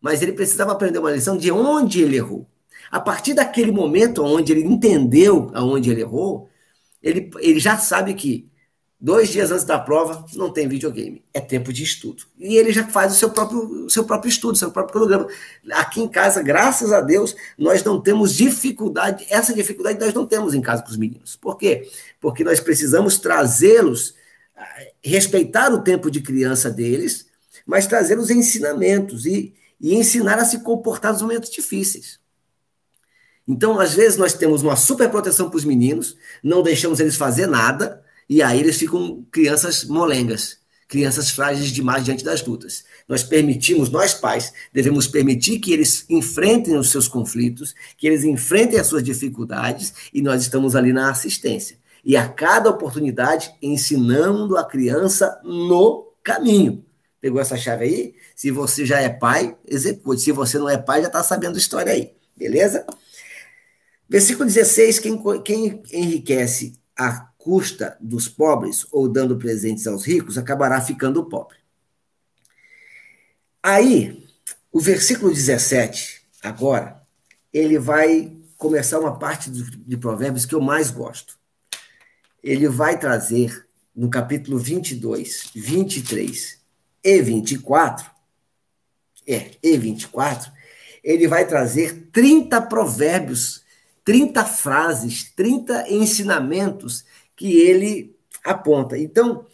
[0.00, 2.48] Mas ele precisava aprender uma lição de onde ele errou.
[2.90, 6.48] A partir daquele momento onde ele entendeu aonde ele errou,
[7.02, 8.51] ele, ele já sabe que
[9.02, 12.22] dois dias antes da prova não tem videogame, é tempo de estudo.
[12.38, 15.26] E ele já faz o seu próprio, seu próprio estudo, seu próprio programa.
[15.72, 20.54] Aqui em casa, graças a Deus, nós não temos dificuldade, essa dificuldade nós não temos
[20.54, 21.36] em casa com os meninos.
[21.36, 21.90] Por quê?
[22.22, 24.14] porque nós precisamos trazê-los,
[25.02, 27.26] respeitar o tempo de criança deles,
[27.66, 32.20] mas trazer os ensinamentos e, e ensinar a se comportar nos momentos difíceis.
[33.46, 37.48] Então, às vezes, nós temos uma super proteção para os meninos, não deixamos eles fazer
[37.48, 38.01] nada,
[38.32, 40.56] e aí eles ficam crianças molengas,
[40.88, 42.82] crianças frágeis demais diante das lutas.
[43.06, 48.80] Nós permitimos, nós pais, devemos permitir que eles enfrentem os seus conflitos, que eles enfrentem
[48.80, 54.64] as suas dificuldades, e nós estamos ali na assistência e a cada oportunidade ensinando a
[54.64, 56.82] criança no caminho.
[57.20, 58.14] Pegou essa chave aí?
[58.34, 60.22] Se você já é pai, execute.
[60.22, 62.12] Se você não é pai, já está sabendo a história aí.
[62.34, 62.86] Beleza?
[64.08, 70.80] Versículo 16: quem, quem enriquece a custa dos pobres ou dando presentes aos ricos acabará
[70.80, 71.58] ficando pobre.
[73.62, 74.26] Aí,
[74.70, 77.02] o versículo 17, agora,
[77.52, 81.40] ele vai começar uma parte de Provérbios que eu mais gosto
[82.42, 86.58] ele vai trazer no capítulo 22, 23
[87.04, 88.10] e 24,
[89.26, 90.50] é, e 24,
[91.04, 93.62] ele vai trazer 30 provérbios,
[94.04, 97.04] 30 frases, 30 ensinamentos
[97.42, 98.96] que ele aponta.
[98.96, 99.44] Então,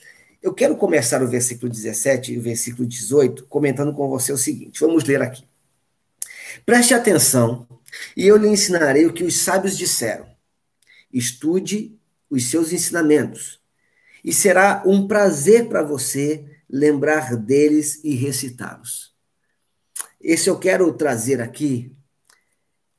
[0.42, 4.80] eu quero começar o versículo 17 e o versículo 18 comentando com você o seguinte.
[4.80, 5.42] Vamos ler aqui.
[6.66, 7.66] Preste atenção
[8.14, 10.26] e eu lhe ensinarei o que os sábios disseram.
[11.10, 11.98] Estude
[12.28, 13.58] os seus ensinamentos,
[14.22, 19.14] e será um prazer para você lembrar deles e recitá-los.
[20.20, 21.96] Esse eu quero trazer aqui,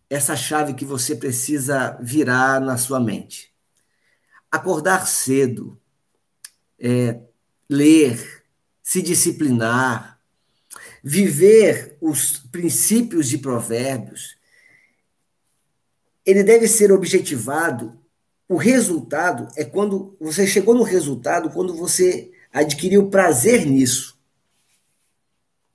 [0.09, 3.48] essa chave que você precisa virar na sua mente.
[4.51, 5.79] Acordar cedo,
[6.79, 7.19] é,
[7.69, 8.43] ler,
[8.81, 10.19] se disciplinar,
[11.03, 14.37] viver os princípios de provérbios,
[16.25, 17.99] ele deve ser objetivado
[18.49, 24.19] o resultado é quando você chegou no resultado, quando você adquiriu prazer nisso.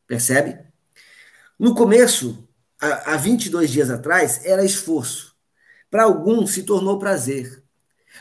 [0.09, 0.59] Percebe?
[1.57, 2.49] No começo,
[2.81, 5.37] há 22 dias atrás, era esforço.
[5.89, 7.64] Para alguns se tornou prazer.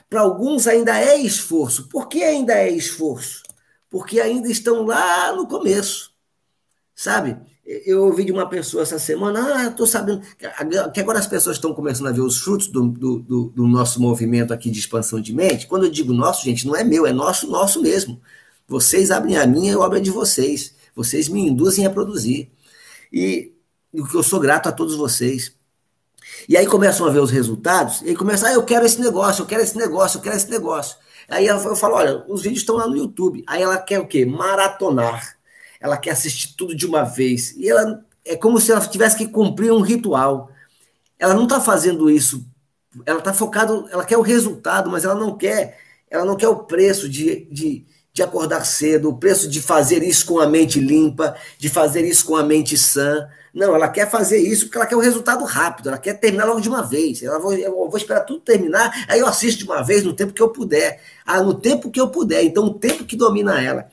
[0.09, 1.87] Para alguns ainda é esforço.
[1.87, 3.43] Por que ainda é esforço?
[3.89, 6.11] Porque ainda estão lá no começo.
[6.95, 7.37] Sabe?
[7.65, 10.21] Eu ouvi de uma pessoa essa semana, ah, estou sabendo
[10.93, 14.01] que agora as pessoas estão começando a ver os frutos do, do, do, do, nosso
[14.01, 15.65] movimento aqui de expansão de mente.
[15.65, 18.21] Quando eu digo nosso, gente, não é meu, é nosso, nosso mesmo.
[18.67, 20.75] Vocês abrem a minha, eu abro a de vocês.
[20.93, 22.51] Vocês me induzem a produzir.
[23.11, 23.53] E
[23.93, 25.55] o que eu sou grato a todos vocês.
[26.47, 29.43] E aí começam a ver os resultados, e aí começa, ah, eu quero esse negócio,
[29.43, 30.97] eu quero esse negócio, eu quero esse negócio.
[31.29, 33.43] Aí eu falo, olha, os vídeos estão lá no YouTube.
[33.47, 34.25] Aí ela quer o quê?
[34.25, 35.37] Maratonar
[35.83, 37.51] ela quer assistir tudo de uma vez.
[37.57, 40.49] E ela é como se ela tivesse que cumprir um ritual.
[41.19, 42.47] Ela não está fazendo isso.
[43.05, 45.77] Ela está focada, ela quer o resultado, mas ela não quer,
[46.09, 50.27] ela não quer o preço de, de, de acordar cedo, o preço de fazer isso
[50.27, 53.27] com a mente limpa, de fazer isso com a mente sã.
[53.51, 56.61] Não, ela quer fazer isso porque ela quer o resultado rápido, ela quer terminar logo
[56.61, 57.23] de uma vez.
[57.23, 60.31] Ela vou, eu vou esperar tudo terminar, aí eu assisto de uma vez no tempo
[60.31, 61.01] que eu puder.
[61.25, 62.43] Ah, no tempo que eu puder.
[62.43, 63.89] Então, o tempo que domina ela.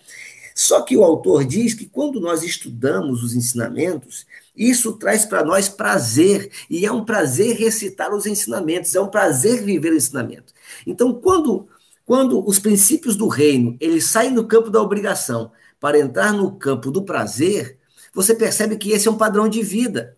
[0.54, 5.70] Só que o autor diz que quando nós estudamos os ensinamentos, isso traz para nós
[5.70, 10.52] prazer, e é um prazer recitar os ensinamentos, é um prazer viver o ensinamento.
[10.87, 11.66] Então, quando,
[12.11, 16.90] quando os princípios do reino, eles saem do campo da obrigação para entrar no campo
[16.90, 17.79] do prazer,
[18.12, 20.16] você percebe que esse é um padrão de vida.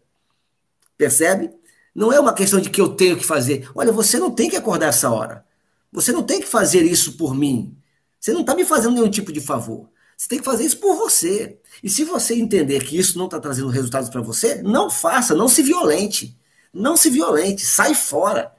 [0.97, 1.51] Percebe?
[1.95, 3.71] Não é uma questão de que eu tenho que fazer.
[3.75, 5.45] Olha, você não tem que acordar essa hora.
[5.93, 7.77] Você não tem que fazer isso por mim.
[8.19, 9.87] Você não está me fazendo nenhum tipo de favor.
[10.17, 11.59] Você tem que fazer isso por você.
[11.85, 15.47] E se você entender que isso não está trazendo resultados para você, não faça, não
[15.47, 16.39] se violente.
[16.73, 18.51] Não se violente, sai fora.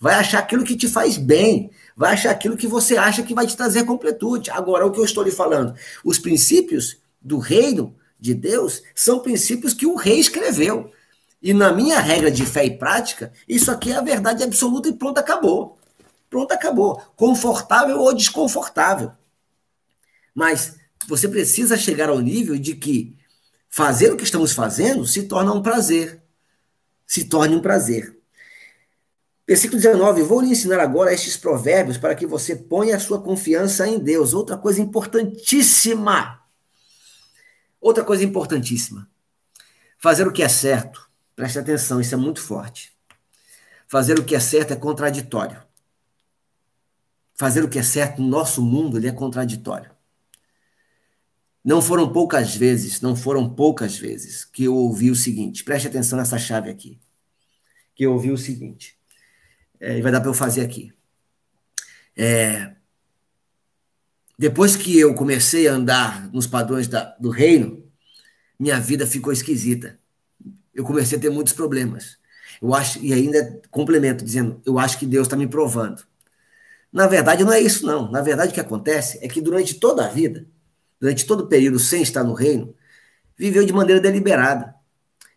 [0.00, 1.70] Vai achar aquilo que te faz bem.
[1.94, 4.50] Vai achar aquilo que você acha que vai te trazer completude.
[4.50, 5.74] Agora, o que eu estou lhe falando?
[6.02, 10.90] Os princípios do reino de Deus são princípios que o rei escreveu.
[11.42, 14.94] E na minha regra de fé e prática, isso aqui é a verdade absoluta e
[14.94, 15.78] pronto, acabou.
[16.30, 17.02] Pronto, acabou.
[17.14, 19.12] Confortável ou desconfortável.
[20.34, 23.16] Mas você precisa chegar ao nível de que
[23.68, 26.22] fazer o que estamos fazendo se torna um prazer.
[27.06, 28.19] Se torne um prazer.
[29.50, 33.84] Versículo 19: Vou lhe ensinar agora estes provérbios para que você ponha a sua confiança
[33.84, 34.32] em Deus.
[34.32, 36.40] Outra coisa importantíssima.
[37.80, 39.10] Outra coisa importantíssima.
[39.98, 41.10] Fazer o que é certo.
[41.34, 42.96] Preste atenção, isso é muito forte.
[43.88, 45.60] Fazer o que é certo é contraditório.
[47.34, 49.90] Fazer o que é certo no nosso mundo ele é contraditório.
[51.64, 56.16] Não foram poucas vezes, não foram poucas vezes que eu ouvi o seguinte, preste atenção
[56.16, 57.00] nessa chave aqui,
[57.96, 58.99] que eu ouvi o seguinte,
[59.80, 60.92] é, e vai dar para eu fazer aqui.
[62.16, 62.74] É,
[64.38, 67.82] depois que eu comecei a andar nos padrões da, do reino,
[68.58, 69.98] minha vida ficou esquisita.
[70.74, 72.18] Eu comecei a ter muitos problemas.
[72.60, 76.02] Eu acho, e ainda complemento dizendo, eu acho que Deus está me provando.
[76.92, 78.10] Na verdade, não é isso, não.
[78.10, 80.46] Na verdade, o que acontece é que durante toda a vida,
[81.00, 82.74] durante todo o período sem estar no reino,
[83.36, 84.74] viveu de maneira deliberada,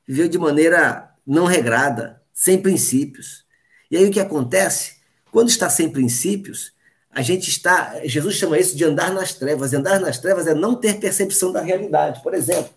[0.06, 3.46] viveu de maneira não regrada, sem princípios.
[3.90, 4.96] E aí o que acontece?
[5.32, 6.74] Quando está sem princípios,
[7.10, 8.00] a gente está.
[8.06, 9.72] Jesus chama isso de andar nas trevas.
[9.72, 12.22] E andar nas trevas é não ter percepção da realidade.
[12.24, 12.74] Por exemplo,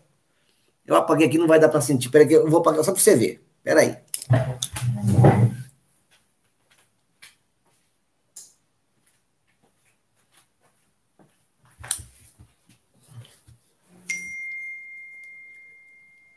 [0.86, 2.10] eu apaguei aqui, não vai dar para sentir.
[2.10, 3.44] Peraí, eu vou apagar só para você ver.
[3.62, 3.96] Peraí.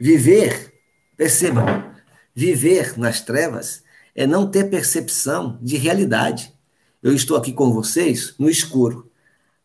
[0.01, 0.73] Viver,
[1.17, 1.93] perceba,
[2.33, 3.83] viver nas trevas
[4.19, 6.53] é não ter percepção de realidade.
[7.01, 9.09] Eu estou aqui com vocês no escuro.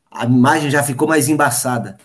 [0.08, 1.98] A imagem já ficou mais embaçada,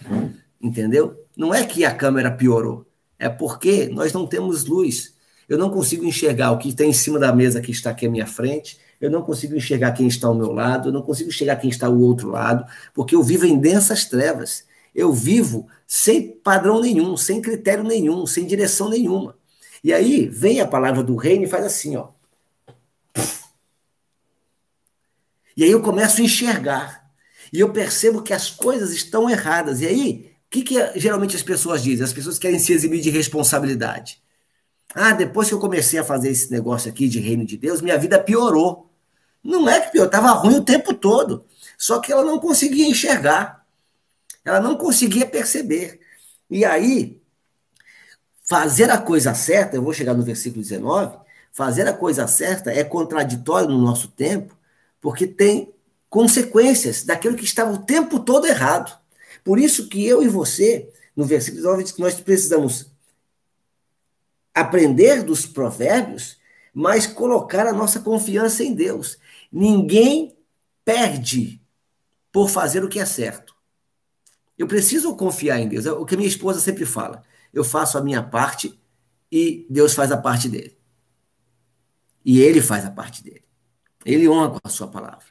[0.59, 1.27] entendeu?
[1.37, 2.87] Não é que a câmera piorou,
[3.19, 5.13] é porque nós não temos luz.
[5.47, 8.09] Eu não consigo enxergar o que está em cima da mesa que está aqui à
[8.09, 11.57] minha frente, eu não consigo enxergar quem está ao meu lado, eu não consigo enxergar
[11.57, 14.65] quem está ao outro lado, porque eu vivo em densas trevas.
[14.95, 19.35] Eu vivo sem padrão nenhum, sem critério nenhum, sem direção nenhuma.
[19.83, 22.07] E aí vem a palavra do reino e faz assim, ó.
[25.59, 27.11] E aí eu começo a enxergar.
[27.51, 29.81] E eu percebo que as coisas estão erradas.
[29.81, 32.05] E aí, o que, que geralmente as pessoas dizem?
[32.05, 34.23] As pessoas querem se eximir de responsabilidade.
[34.95, 37.97] Ah, depois que eu comecei a fazer esse negócio aqui de reino de Deus, minha
[37.97, 38.89] vida piorou.
[39.43, 41.43] Não é que piorou, estava ruim o tempo todo.
[41.77, 43.65] Só que ela não conseguia enxergar.
[44.45, 45.99] Ela não conseguia perceber.
[46.49, 47.21] E aí,
[48.45, 51.17] fazer a coisa certa, eu vou chegar no versículo 19,
[51.51, 54.57] fazer a coisa certa é contraditório no nosso tempo,
[55.01, 55.73] porque tem
[56.09, 58.97] consequências daquilo que estava o tempo todo errado.
[59.43, 62.91] Por isso que eu e você, no versículo 19, diz que nós precisamos
[64.53, 66.37] aprender dos provérbios,
[66.73, 69.17] mas colocar a nossa confiança em Deus.
[69.51, 70.37] Ninguém
[70.83, 71.61] perde
[72.31, 73.55] por fazer o que é certo.
[74.57, 75.85] Eu preciso confiar em Deus.
[75.85, 77.23] É o que minha esposa sempre fala.
[77.53, 78.77] Eu faço a minha parte
[79.31, 80.77] e Deus faz a parte dele.
[82.25, 83.48] E ele faz a parte dele.
[84.05, 85.25] Ele honra com a sua palavra.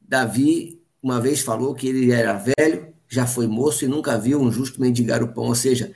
[0.00, 4.50] Davi uma vez falou que ele era velho, já foi moço e nunca viu um
[4.50, 5.44] justo mendigar o pão.
[5.44, 5.94] Ou seja,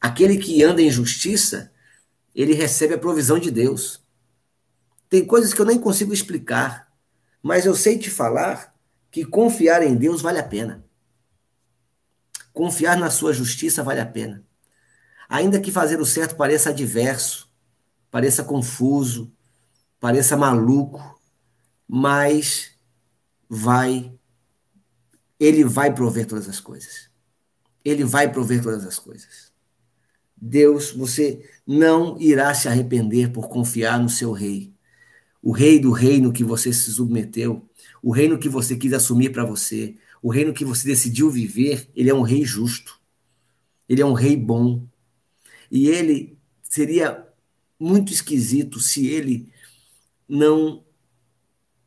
[0.00, 1.72] aquele que anda em justiça,
[2.34, 4.02] ele recebe a provisão de Deus.
[5.08, 6.92] Tem coisas que eu nem consigo explicar,
[7.40, 8.74] mas eu sei te falar
[9.10, 10.84] que confiar em Deus vale a pena.
[12.52, 14.44] Confiar na sua justiça vale a pena.
[15.28, 17.48] Ainda que fazer o certo pareça adverso,
[18.10, 19.32] pareça confuso,
[20.00, 21.20] pareça maluco,
[21.86, 22.72] mas
[23.48, 24.12] vai
[25.38, 27.08] ele vai prover todas as coisas.
[27.84, 29.52] Ele vai prover todas as coisas.
[30.36, 34.72] Deus, você não irá se arrepender por confiar no seu rei.
[35.40, 37.68] O rei do reino que você se submeteu,
[38.02, 42.10] o reino que você quis assumir para você, o reino que você decidiu viver, ele
[42.10, 43.00] é um rei justo.
[43.88, 44.86] Ele é um rei bom.
[45.70, 47.26] E ele seria
[47.78, 49.50] muito esquisito se ele
[50.28, 50.84] não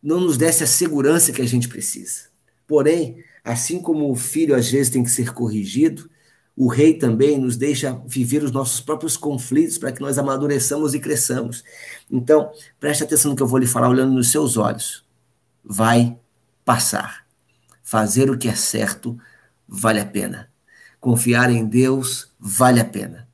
[0.01, 2.23] não nos desse a segurança que a gente precisa.
[2.65, 6.10] Porém, assim como o filho às vezes tem que ser corrigido,
[6.56, 10.99] o rei também nos deixa viver os nossos próprios conflitos para que nós amadureçamos e
[10.99, 11.63] cresçamos.
[12.10, 15.06] Então, preste atenção no que eu vou lhe falar olhando nos seus olhos.
[15.63, 16.17] Vai
[16.65, 17.25] passar.
[17.84, 19.17] Fazer o que é certo
[19.67, 20.49] vale a pena.
[20.99, 23.27] Confiar em Deus vale a pena.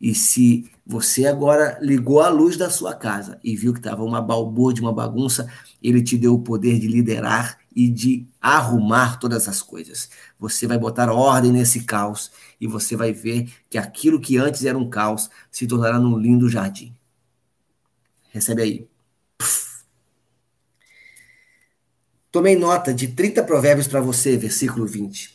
[0.00, 4.20] E se você agora ligou a luz da sua casa e viu que estava uma
[4.20, 5.50] balbúrdia, uma bagunça,
[5.82, 10.10] ele te deu o poder de liderar e de arrumar todas as coisas.
[10.38, 14.76] Você vai botar ordem nesse caos e você vai ver que aquilo que antes era
[14.76, 16.94] um caos se tornará num lindo jardim.
[18.30, 18.88] Recebe aí.
[19.38, 19.84] Puf.
[22.30, 25.34] Tomei nota de 30 provérbios para você, versículo 20.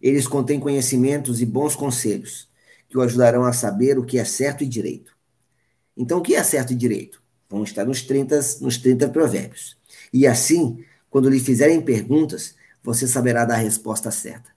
[0.00, 2.48] Eles contêm conhecimentos e bons conselhos
[2.88, 5.16] que o ajudarão a saber o que é certo e direito.
[5.96, 7.22] Então, o que é certo e direito?
[7.48, 9.76] Vão estar nos 30, nos 30 provérbios.
[10.12, 14.50] E assim, quando lhe fizerem perguntas, você saberá dar a resposta certa.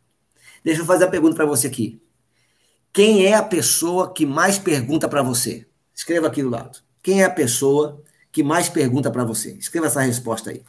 [0.63, 2.02] Deixa eu fazer a pergunta para você aqui.
[2.94, 5.65] Quem é a pessoa que mais pergunta para você?
[5.94, 6.80] Escreva aqui do lado.
[7.02, 9.54] Quem é a pessoa que mais pergunta para você?
[9.54, 10.63] Escreva essa resposta aí.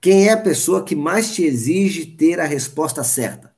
[0.00, 3.52] Quem é a pessoa que mais te exige ter a resposta certa?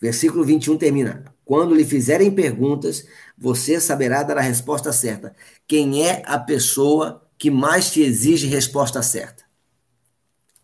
[0.00, 5.34] Versículo 21 termina: Quando lhe fizerem perguntas, você saberá dar a resposta certa.
[5.66, 9.44] Quem é a pessoa que mais te exige resposta certa?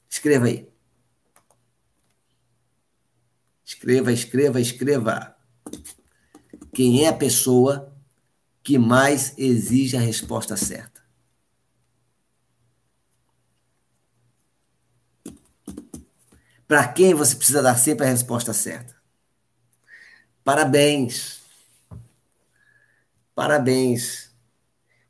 [0.08, 0.68] Escreva aí.
[3.64, 5.36] Escreva, escreva, escreva.
[6.72, 7.92] Quem é a pessoa
[8.62, 11.04] que mais exige a resposta certa?
[16.66, 18.95] Para quem você precisa dar sempre a resposta certa?
[20.46, 21.40] Parabéns.
[23.34, 24.30] Parabéns.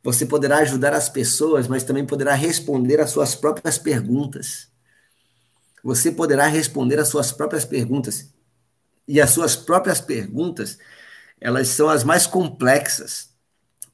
[0.03, 4.69] Você poderá ajudar as pessoas, mas também poderá responder às suas próprias perguntas.
[5.85, 8.33] Você poderá responder às suas próprias perguntas.
[9.07, 10.79] E as suas próprias perguntas,
[11.39, 13.29] elas são as mais complexas.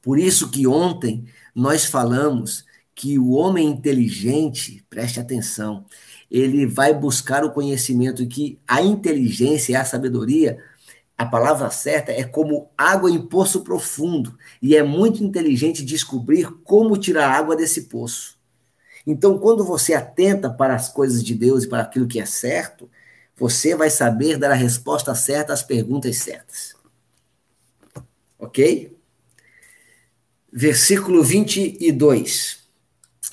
[0.01, 2.63] Por isso que ontem nós falamos
[2.95, 5.85] que o homem inteligente, preste atenção,
[6.31, 10.57] ele vai buscar o conhecimento que a inteligência e a sabedoria
[11.23, 14.37] a palavra certa é como água em poço profundo.
[14.61, 18.37] E é muito inteligente descobrir como tirar água desse poço.
[19.07, 22.89] Então, quando você atenta para as coisas de Deus e para aquilo que é certo,
[23.35, 26.75] você vai saber dar a resposta certa às perguntas certas.
[28.37, 28.95] Ok?
[30.51, 32.59] Versículo 22.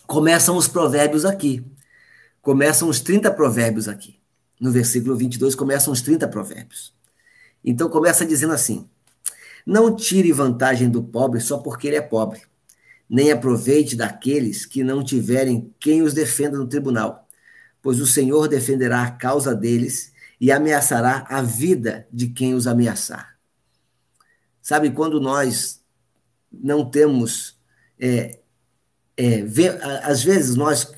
[0.07, 1.65] Começam os provérbios aqui.
[2.41, 4.19] Começam os 30 provérbios aqui.
[4.61, 7.00] No versículo 22 começam os 30 provérbios.
[7.65, 8.89] Então começa dizendo assim:
[9.67, 12.43] Não tire vantagem do pobre só porque ele é pobre,
[13.09, 17.29] nem aproveite daqueles que não tiverem quem os defenda no tribunal,
[17.83, 23.37] pois o Senhor defenderá a causa deles e ameaçará a vida de quem os ameaçar.
[24.63, 25.81] Sabe, quando nós
[26.51, 27.59] não temos.
[27.99, 28.39] É,
[29.17, 29.69] é, vê,
[30.03, 30.91] às vezes nós,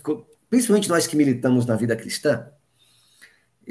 [0.48, 2.51] principalmente nós que militamos na vida cristã,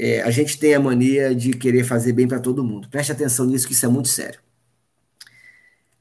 [0.03, 2.89] é, a gente tem a mania de querer fazer bem para todo mundo.
[2.89, 4.39] Preste atenção nisso, que isso é muito sério.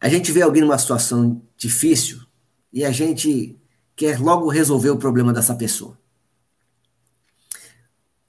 [0.00, 2.18] A gente vê alguém numa situação difícil
[2.72, 3.60] e a gente
[3.94, 5.98] quer logo resolver o problema dessa pessoa.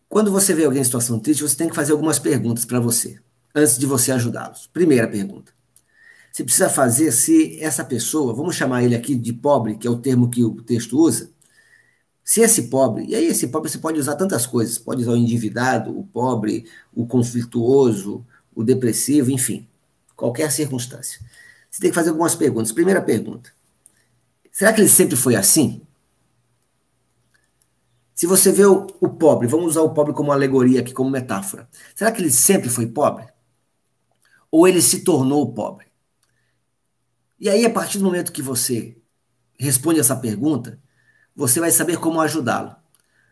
[0.09, 3.17] Quando você vê alguém em situação triste, você tem que fazer algumas perguntas para você,
[3.55, 4.67] antes de você ajudá-los.
[4.73, 5.53] Primeira pergunta.
[6.33, 9.99] Você precisa fazer se essa pessoa, vamos chamar ele aqui de pobre, que é o
[9.99, 11.30] termo que o texto usa,
[12.23, 15.17] se esse pobre, e aí esse pobre você pode usar tantas coisas, pode usar o
[15.17, 19.67] endividado, o pobre, o conflituoso, o depressivo, enfim,
[20.15, 21.19] qualquer circunstância.
[21.69, 22.71] Você tem que fazer algumas perguntas.
[22.71, 23.51] Primeira pergunta:
[24.51, 25.81] será que ele sempre foi assim?
[28.13, 31.67] Se você vê o, o pobre, vamos usar o pobre como alegoria aqui, como metáfora.
[31.95, 33.25] Será que ele sempre foi pobre?
[34.51, 35.87] Ou ele se tornou pobre?
[37.39, 38.95] E aí, a partir do momento que você
[39.57, 40.79] responde essa pergunta,
[41.35, 42.75] você vai saber como ajudá-lo.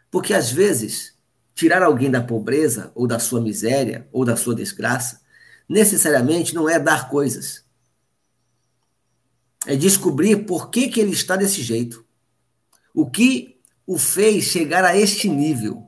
[0.09, 1.15] Porque às vezes,
[1.53, 5.21] tirar alguém da pobreza, ou da sua miséria, ou da sua desgraça,
[5.67, 7.63] necessariamente não é dar coisas.
[9.65, 12.05] É descobrir por que, que ele está desse jeito.
[12.93, 15.85] O que o fez chegar a este nível.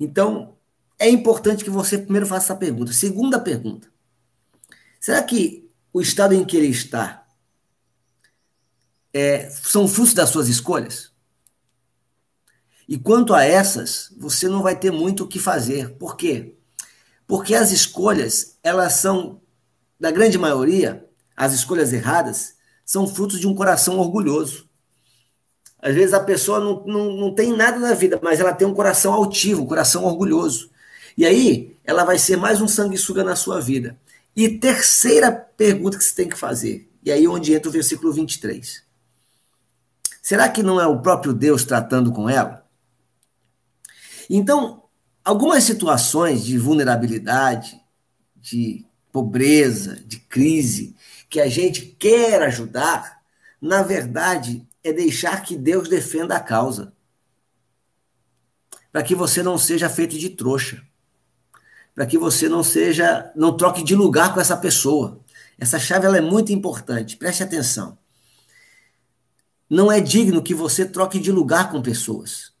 [0.00, 0.56] Então,
[0.98, 2.92] é importante que você primeiro faça essa pergunta.
[2.92, 3.88] Segunda pergunta:
[4.98, 7.26] será que o estado em que ele está
[9.12, 11.10] é, são frutos das suas escolhas.
[12.88, 15.90] E quanto a essas, você não vai ter muito o que fazer.
[15.96, 16.54] Por quê?
[17.26, 19.42] Porque as escolhas, elas são,
[20.00, 21.06] da grande maioria,
[21.36, 22.54] as escolhas erradas,
[22.84, 24.66] são frutos de um coração orgulhoso.
[25.80, 28.74] Às vezes a pessoa não, não, não tem nada na vida, mas ela tem um
[28.74, 30.70] coração altivo, um coração orgulhoso.
[31.16, 33.98] E aí, ela vai ser mais um sanguessuga na sua vida.
[34.34, 38.87] E terceira pergunta que você tem que fazer, e aí onde entra o versículo 23.
[40.22, 42.66] Será que não é o próprio Deus tratando com ela?
[44.28, 44.84] Então,
[45.24, 47.80] algumas situações de vulnerabilidade,
[48.36, 50.94] de pobreza, de crise,
[51.28, 53.20] que a gente quer ajudar,
[53.60, 56.92] na verdade, é deixar que Deus defenda a causa.
[58.92, 60.82] Para que você não seja feito de trouxa.
[61.94, 65.20] Para que você não seja, não troque de lugar com essa pessoa.
[65.58, 67.97] Essa chave ela é muito importante, preste atenção.
[69.68, 72.52] Não é digno que você troque de lugar com pessoas.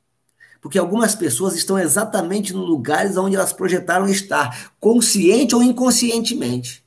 [0.60, 6.84] Porque algumas pessoas estão exatamente nos lugares onde elas projetaram estar, consciente ou inconscientemente.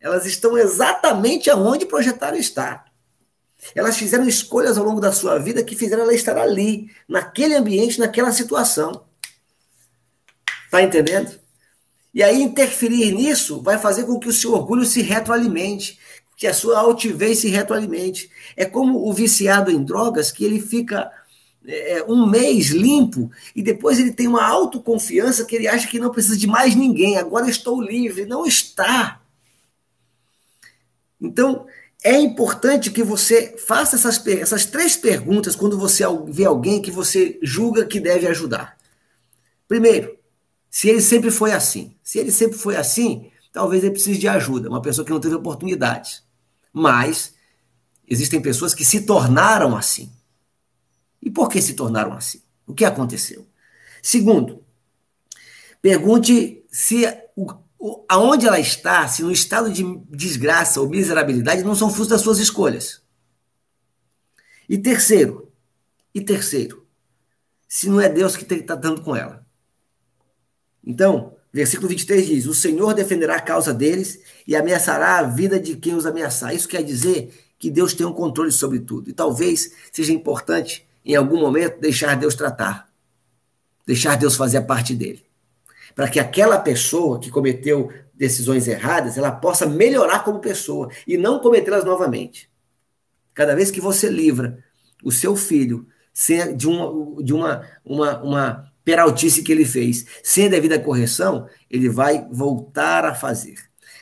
[0.00, 2.88] Elas estão exatamente aonde projetaram estar.
[3.74, 7.98] Elas fizeram escolhas ao longo da sua vida que fizeram ela estar ali, naquele ambiente,
[7.98, 9.04] naquela situação.
[10.70, 11.38] Tá entendendo?
[12.14, 15.98] E aí interferir nisso vai fazer com que o seu orgulho se retroalimente,
[16.38, 18.30] que a sua altivez se retroalimente.
[18.56, 21.10] É como o viciado em drogas que ele fica
[21.66, 26.12] é, um mês limpo e depois ele tem uma autoconfiança que ele acha que não
[26.12, 27.18] precisa de mais ninguém.
[27.18, 28.24] Agora estou livre.
[28.24, 29.20] Não está.
[31.20, 31.66] Então,
[32.04, 37.36] é importante que você faça essas, essas três perguntas quando você vê alguém que você
[37.42, 38.78] julga que deve ajudar.
[39.66, 40.16] Primeiro,
[40.70, 41.96] se ele sempre foi assim.
[42.00, 45.34] Se ele sempre foi assim, talvez ele precise de ajuda, uma pessoa que não teve
[45.34, 46.27] oportunidades.
[46.72, 47.34] Mas
[48.06, 50.12] existem pessoas que se tornaram assim.
[51.22, 52.42] E por que se tornaram assim?
[52.66, 53.46] O que aconteceu?
[54.02, 54.64] Segundo,
[55.82, 57.04] pergunte se
[57.34, 62.08] o, o, aonde ela está, se no estado de desgraça ou miserabilidade não são frutos
[62.08, 63.02] das suas escolhas.
[64.68, 65.50] E terceiro,
[66.14, 66.86] e terceiro,
[67.66, 69.46] se não é Deus que está dando com ela.
[70.84, 75.76] Então, versículo 23 diz: O Senhor defenderá a causa deles e ameaçará a vida de
[75.76, 76.54] quem os ameaçar.
[76.54, 79.10] Isso quer dizer que Deus tem um controle sobre tudo.
[79.10, 82.88] E talvez seja importante em algum momento, deixar Deus tratar.
[83.86, 85.24] Deixar Deus fazer a parte dele.
[85.94, 91.40] Para que aquela pessoa que cometeu decisões erradas, ela possa melhorar como pessoa e não
[91.40, 92.50] cometê-las novamente.
[93.32, 94.62] Cada vez que você livra
[95.02, 95.86] o seu filho
[96.56, 101.90] de uma, de uma, uma, uma peraltice que ele fez, sem a devida correção, ele
[101.90, 103.56] vai voltar a fazer.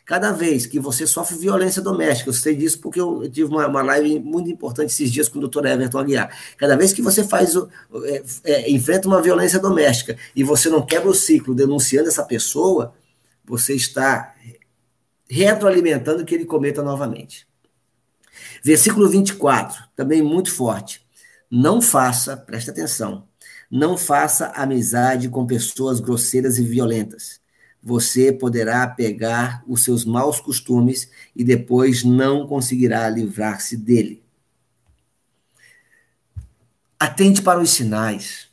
[0.05, 3.83] Cada vez que você sofre violência doméstica, eu sei disso porque eu tive uma, uma
[3.83, 6.31] live muito importante esses dias com o doutor Everton Aguiar.
[6.57, 7.69] Cada vez que você faz o,
[8.05, 12.95] é, é, enfrenta uma violência doméstica e você não quebra o ciclo denunciando essa pessoa,
[13.45, 14.37] você está
[15.29, 17.45] retroalimentando que ele cometa novamente.
[18.63, 21.05] Versículo 24, também muito forte.
[21.51, 23.27] Não faça, preste atenção,
[23.71, 27.41] não faça amizade com pessoas grosseiras e violentas
[27.87, 34.25] você poderá pegar os seus maus costumes e depois não conseguirá livrar-se dele.
[36.99, 38.49] Atente para os sinais.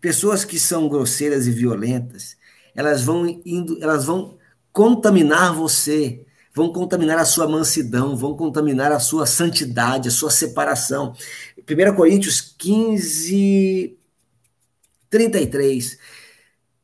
[0.00, 2.36] Pessoas que são grosseiras e violentas,
[2.74, 4.36] elas vão indo, elas vão
[4.72, 11.14] contaminar você, vão contaminar a sua mansidão, vão contaminar a sua santidade, a sua separação.
[11.58, 13.98] 1 Coríntios 15,
[15.10, 15.98] 33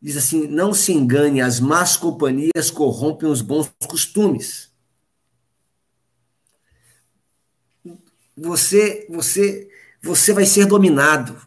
[0.03, 4.71] diz assim: não se engane, as más companhias corrompem os bons costumes.
[8.37, 9.69] Você, você,
[10.03, 11.39] você vai ser dominado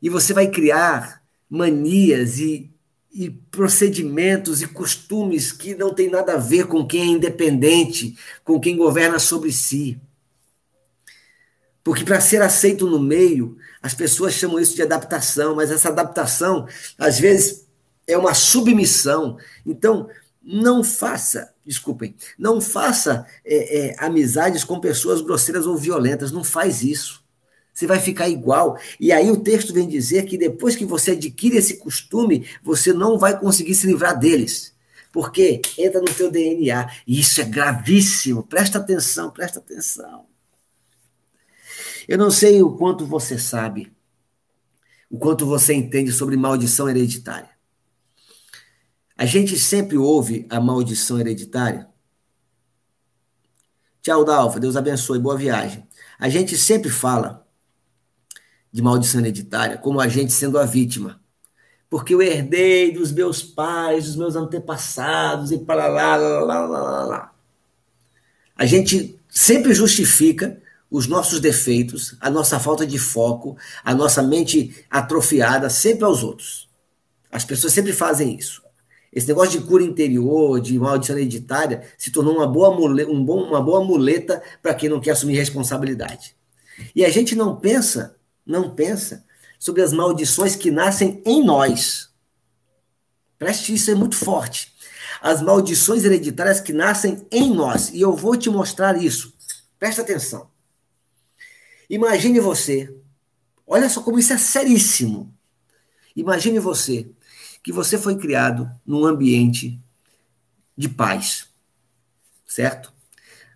[0.00, 2.71] e você vai criar manias e,
[3.12, 8.58] e procedimentos e costumes que não tem nada a ver com quem é independente, com
[8.58, 10.00] quem governa sobre si.
[11.84, 16.66] Porque para ser aceito no meio, as pessoas chamam isso de adaptação, mas essa adaptação,
[16.96, 17.66] às vezes,
[18.06, 19.36] é uma submissão.
[19.66, 20.08] Então,
[20.42, 26.82] não faça, desculpem, não faça é, é, amizades com pessoas grosseiras ou violentas, não faz
[26.82, 27.21] isso.
[27.72, 28.78] Você vai ficar igual.
[29.00, 33.18] E aí o texto vem dizer que depois que você adquire esse costume, você não
[33.18, 34.74] vai conseguir se livrar deles.
[35.10, 36.90] Porque entra no teu DNA.
[37.06, 38.42] E isso é gravíssimo.
[38.42, 40.26] Presta atenção, presta atenção.
[42.06, 43.92] Eu não sei o quanto você sabe,
[45.08, 47.50] o quanto você entende sobre maldição hereditária.
[49.16, 51.88] A gente sempre ouve a maldição hereditária.
[54.02, 54.58] Tchau, Dalfa.
[54.58, 55.18] Deus abençoe.
[55.18, 55.86] Boa viagem.
[56.18, 57.41] A gente sempre fala
[58.72, 61.20] de maldição hereditária como a gente sendo a vítima.
[61.90, 67.04] Porque eu herdei dos meus pais, dos meus antepassados e para lá, lá, lá, lá,
[67.04, 67.32] lá.
[68.56, 70.60] A gente sempre justifica
[70.90, 76.68] os nossos defeitos, a nossa falta de foco, a nossa mente atrofiada sempre aos outros.
[77.30, 78.62] As pessoas sempre fazem isso.
[79.12, 83.60] Esse negócio de cura interior, de maldição hereditária, se tornou uma boa, um bom, uma
[83.60, 86.34] boa muleta para quem não quer assumir responsabilidade.
[86.94, 89.24] E a gente não pensa, não pensa
[89.58, 92.10] sobre as maldições que nascem em nós.
[93.38, 94.72] Preste isso, é muito forte.
[95.20, 97.90] As maldições hereditárias que nascem em nós.
[97.90, 99.32] E eu vou te mostrar isso.
[99.78, 100.50] Presta atenção.
[101.88, 102.94] Imagine você.
[103.66, 105.32] Olha só como isso é seríssimo.
[106.14, 107.08] Imagine você
[107.62, 109.80] que você foi criado num ambiente
[110.76, 111.46] de paz,
[112.46, 112.92] certo?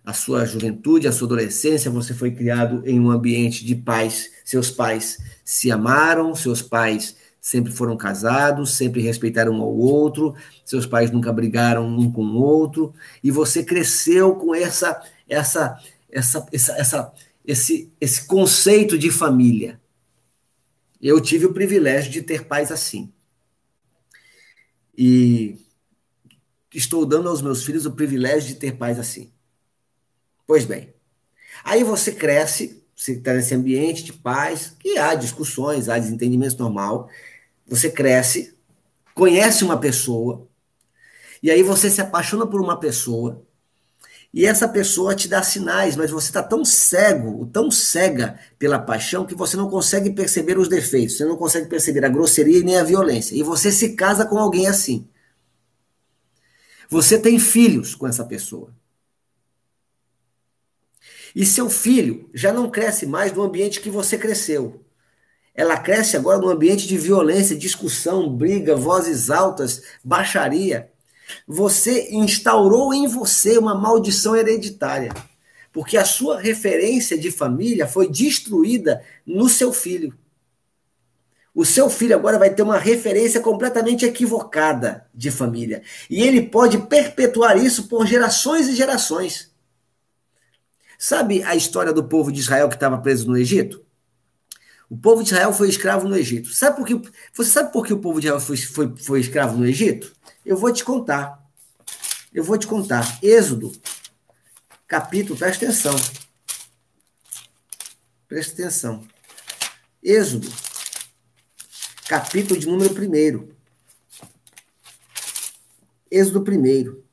[0.07, 4.31] A sua juventude, a sua adolescência, você foi criado em um ambiente de paz.
[4.45, 10.33] Seus pais se amaram, seus pais sempre foram casados, sempre respeitaram um ao outro,
[10.63, 14.97] seus pais nunca brigaram um com o outro, e você cresceu com essa
[15.27, 15.77] essa
[16.09, 17.13] essa, essa, essa
[17.45, 19.77] esse esse conceito de família.
[21.01, 23.11] Eu tive o privilégio de ter pais assim.
[24.97, 25.57] E
[26.73, 29.33] estou dando aos meus filhos o privilégio de ter pais assim.
[30.47, 30.93] Pois bem,
[31.61, 37.09] aí você cresce, você está nesse ambiente de paz, que há discussões, há desentendimentos normal.
[37.67, 38.55] Você cresce,
[39.13, 40.47] conhece uma pessoa,
[41.43, 43.45] e aí você se apaixona por uma pessoa,
[44.33, 49.25] e essa pessoa te dá sinais, mas você está tão cego, tão cega pela paixão,
[49.25, 52.77] que você não consegue perceber os defeitos, você não consegue perceber a grosseria e nem
[52.77, 53.35] a violência.
[53.35, 55.07] E você se casa com alguém assim.
[56.89, 58.76] Você tem filhos com essa pessoa.
[61.37, 64.83] E seu filho já não cresce mais no ambiente que você cresceu.
[65.55, 70.91] Ela cresce agora no ambiente de violência, discussão, briga, vozes altas, baixaria
[71.47, 75.13] você instaurou em você uma maldição hereditária.
[75.71, 80.17] Porque a sua referência de família foi destruída no seu filho.
[81.53, 85.81] O seu filho agora vai ter uma referência completamente equivocada de família.
[86.09, 89.51] E ele pode perpetuar isso por gerações e gerações.
[90.97, 93.85] Sabe a história do povo de Israel que estava preso no Egito?
[94.89, 96.49] O povo de Israel foi escravo no Egito.
[96.53, 99.57] Sabe por que, você sabe por que o povo de Israel foi, foi, foi escravo
[99.57, 100.15] no Egito?
[100.45, 101.45] Eu vou te contar.
[102.33, 103.19] Eu vou te contar.
[103.21, 103.71] Êxodo,
[104.87, 105.95] capítulo, presta atenção.
[108.27, 109.05] Presta atenção.
[110.01, 110.51] Êxodo,
[112.07, 113.49] capítulo de número 1.
[116.09, 117.06] Êxodo 1.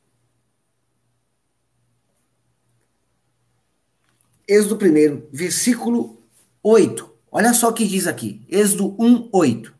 [4.47, 6.23] Êxodo 1, versículo
[6.63, 7.11] 8.
[7.31, 8.43] Olha só o que diz aqui.
[8.49, 9.75] Êxodo 1, 8.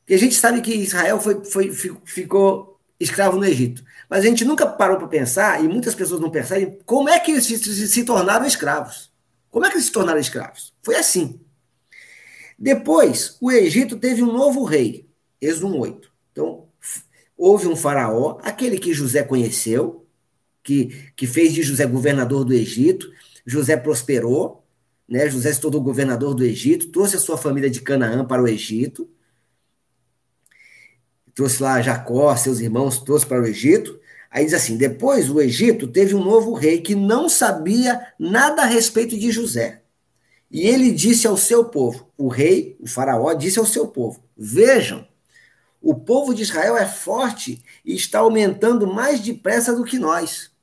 [0.00, 1.72] Porque a gente sabe que Israel foi, foi,
[2.04, 3.84] ficou escravo no Egito.
[4.08, 7.32] Mas a gente nunca parou para pensar, e muitas pessoas não percebem, como é que
[7.32, 9.12] eles se, se, tornaram escravos.
[9.50, 10.72] Como é que eles se tornaram escravos?
[10.82, 11.40] Foi assim.
[12.58, 15.06] Depois, o Egito teve um novo rei,
[15.40, 16.08] Êxodo 1,8.
[16.32, 16.66] Então,
[17.36, 20.06] houve um faraó, aquele que José conheceu,
[20.62, 23.12] que, que fez de José governador do Egito.
[23.46, 24.64] José prosperou,
[25.08, 25.28] né?
[25.28, 29.08] José se tornou governador do Egito, trouxe a sua família de Canaã para o Egito
[31.34, 33.98] trouxe lá Jacó, seus irmãos, trouxe para o Egito.
[34.30, 38.66] Aí diz assim: depois o Egito teve um novo rei que não sabia nada a
[38.66, 39.82] respeito de José.
[40.50, 45.06] E ele disse ao seu povo: o rei, o faraó, disse ao seu povo: Vejam,
[45.82, 50.53] o povo de Israel é forte e está aumentando mais depressa do que nós.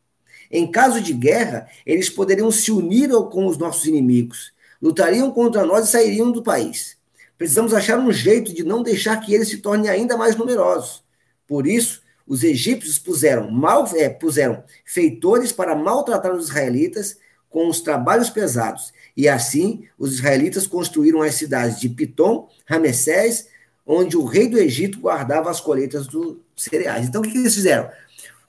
[0.51, 5.87] Em caso de guerra, eles poderiam se unir com os nossos inimigos, lutariam contra nós
[5.87, 6.97] e sairiam do país.
[7.37, 11.03] Precisamos achar um jeito de não deixar que eles se tornem ainda mais numerosos.
[11.47, 17.17] Por isso, os egípcios puseram, mal, é, puseram feitores para maltratar os israelitas
[17.49, 18.93] com os trabalhos pesados.
[19.15, 23.47] E assim, os israelitas construíram as cidades de Pitom, Ramessés,
[23.85, 27.07] onde o rei do Egito guardava as colheitas dos cereais.
[27.07, 27.89] Então, o que, que eles fizeram?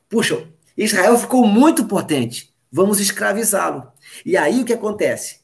[0.09, 0.47] Puxa,
[0.77, 3.93] Israel ficou muito potente, vamos escravizá-lo.
[4.25, 5.41] E aí o que acontece?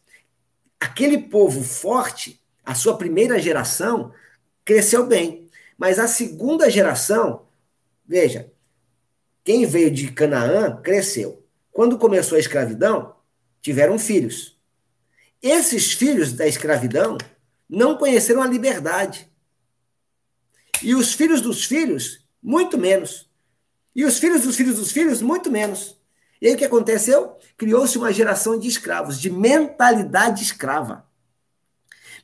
[0.81, 4.13] Aquele povo forte a sua primeira geração
[4.65, 5.49] cresceu bem,
[5.79, 7.47] mas a segunda geração,
[8.07, 8.53] veja,
[9.43, 11.43] quem veio de Canaã cresceu.
[11.73, 13.15] Quando começou a escravidão,
[13.63, 14.59] tiveram filhos.
[15.41, 17.17] Esses filhos da escravidão
[17.69, 19.27] não conheceram a liberdade.
[20.83, 23.28] E os filhos dos filhos, muito menos.
[23.99, 25.97] E os filhos dos filhos dos filhos, muito menos.
[26.41, 27.37] E aí o que aconteceu?
[27.57, 31.09] Criou-se uma geração de escravos, de mentalidade escrava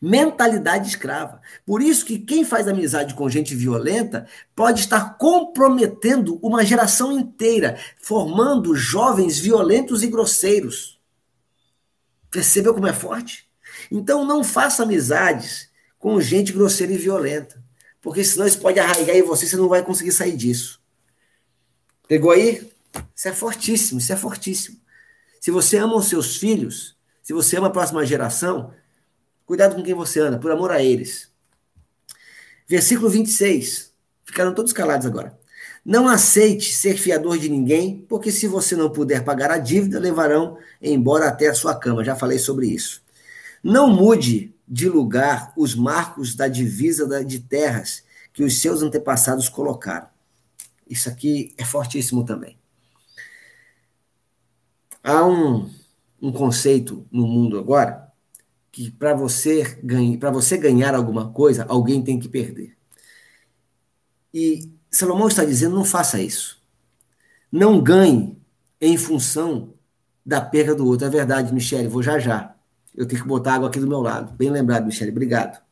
[0.00, 1.40] mentalidade escrava.
[1.64, 7.78] Por isso que quem faz amizade com gente violenta pode estar comprometendo uma geração inteira,
[7.96, 11.00] formando jovens violentos e grosseiros.
[12.30, 13.48] Percebeu como é forte?
[13.90, 17.62] Então não faça amizades com gente grosseira e violenta,
[18.02, 20.83] porque senão isso pode arraigar em você, você não vai conseguir sair disso.
[22.06, 22.70] Pegou aí?
[23.14, 24.78] Isso é fortíssimo, isso é fortíssimo.
[25.40, 28.72] Se você ama os seus filhos, se você ama a próxima geração,
[29.46, 31.30] cuidado com quem você anda, por amor a eles.
[32.68, 33.92] Versículo 26.
[34.24, 35.38] Ficaram todos calados agora.
[35.84, 40.56] Não aceite ser fiador de ninguém, porque se você não puder pagar a dívida, levarão
[40.80, 42.02] embora até a sua cama.
[42.02, 43.02] Já falei sobre isso.
[43.62, 48.02] Não mude de lugar os marcos da divisa de terras
[48.32, 50.13] que os seus antepassados colocaram.
[50.88, 52.58] Isso aqui é fortíssimo também.
[55.02, 55.70] Há um,
[56.20, 58.04] um conceito no mundo agora
[58.74, 59.78] que para você,
[60.32, 62.76] você ganhar alguma coisa, alguém tem que perder.
[64.32, 66.60] E Salomão está dizendo: não faça isso.
[67.52, 68.36] Não ganhe
[68.80, 69.74] em função
[70.26, 71.06] da perda do outro.
[71.06, 72.54] É verdade, Michele, vou já já.
[72.96, 74.32] Eu tenho que botar água aqui do meu lado.
[74.32, 75.62] Bem lembrado, Michele, obrigado.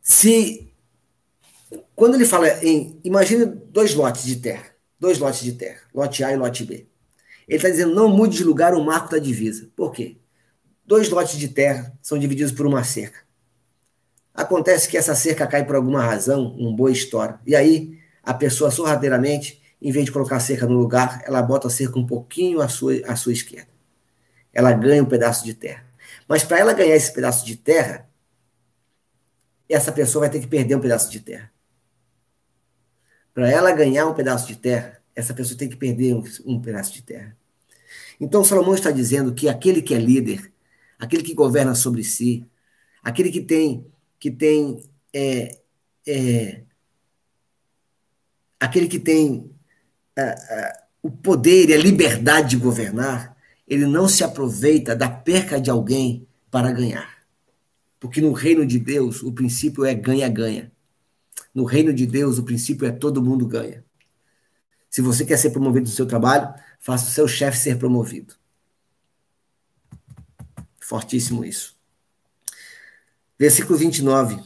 [0.00, 0.67] Se.
[1.98, 3.00] Quando ele fala em.
[3.02, 4.66] Imagine dois lotes de terra.
[5.00, 5.80] Dois lotes de terra.
[5.92, 6.86] Lote A e lote B.
[7.48, 9.68] Ele está dizendo: não mude de lugar o marco da divisa.
[9.74, 10.16] Por quê?
[10.86, 13.18] Dois lotes de terra são divididos por uma cerca.
[14.32, 17.40] Acontece que essa cerca cai por alguma razão, um boa história.
[17.44, 21.66] E aí, a pessoa sorrateiramente, em vez de colocar a cerca no lugar, ela bota
[21.66, 23.72] a cerca um pouquinho à sua, à sua esquerda.
[24.54, 25.84] Ela ganha um pedaço de terra.
[26.28, 28.08] Mas para ela ganhar esse pedaço de terra,
[29.68, 31.50] essa pessoa vai ter que perder um pedaço de terra.
[33.38, 36.92] Para ela ganhar um pedaço de terra, essa pessoa tem que perder um, um pedaço
[36.92, 37.36] de terra.
[38.18, 40.52] Então, Salomão está dizendo que aquele que é líder,
[40.98, 42.44] aquele que governa sobre si,
[43.00, 43.86] aquele que tem
[44.18, 44.82] que tem
[45.14, 45.56] é,
[46.04, 46.62] é,
[48.58, 49.48] aquele que tem
[50.16, 53.36] é, o poder e a liberdade de governar,
[53.68, 57.18] ele não se aproveita da perca de alguém para ganhar.
[58.00, 60.72] Porque no reino de Deus, o princípio é ganha-ganha.
[61.54, 63.84] No reino de Deus, o princípio é todo mundo ganha.
[64.90, 68.34] Se você quer ser promovido no seu trabalho, faça o seu chefe ser promovido.
[70.80, 71.76] Fortíssimo isso.
[73.38, 74.42] Versículo 29.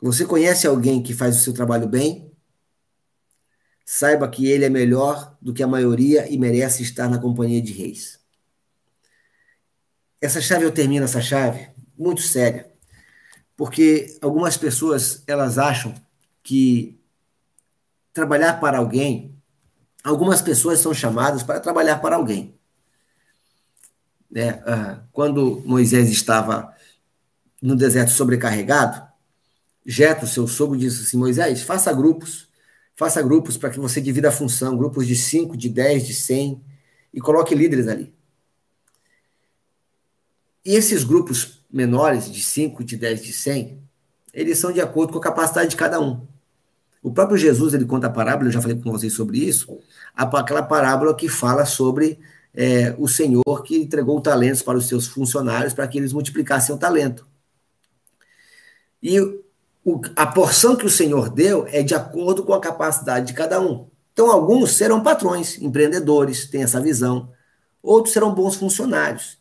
[0.00, 2.32] Você conhece alguém que faz o seu trabalho bem?
[3.84, 7.72] Saiba que ele é melhor do que a maioria e merece estar na companhia de
[7.72, 8.18] reis.
[10.20, 12.70] Essa chave, eu termino essa chave, muito séria.
[13.56, 15.94] Porque algumas pessoas, elas acham
[16.42, 17.00] que
[18.12, 19.36] trabalhar para alguém,
[20.02, 22.58] algumas pessoas são chamadas para trabalhar para alguém.
[24.30, 24.62] Né?
[24.66, 26.74] Ah, quando Moisés estava
[27.62, 29.08] no deserto sobrecarregado,
[29.86, 32.48] Jetro, seu sogro, disse assim: Moisés, faça grupos,
[32.94, 36.62] faça grupos para que você divida a função, grupos de 5, de 10, de 100,
[37.14, 38.14] e coloque líderes ali.
[40.62, 43.87] E esses grupos menores, de 5, de 10, de 100,
[44.38, 46.24] eles são de acordo com a capacidade de cada um.
[47.02, 49.78] O próprio Jesus, ele conta a parábola, eu já falei com vocês sobre isso,
[50.14, 52.20] aquela parábola que fala sobre
[52.54, 56.78] é, o Senhor que entregou talentos para os seus funcionários para que eles multiplicassem o
[56.78, 57.26] talento.
[59.02, 63.32] E o, a porção que o Senhor deu é de acordo com a capacidade de
[63.32, 63.88] cada um.
[64.12, 67.32] Então, alguns serão patrões, empreendedores, têm essa visão.
[67.82, 69.38] Outros serão bons funcionários.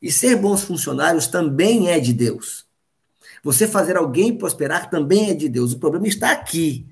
[0.00, 2.69] E ser bons funcionários também é de Deus.
[3.42, 5.72] Você fazer alguém prosperar também é de Deus.
[5.72, 6.86] O problema está aqui.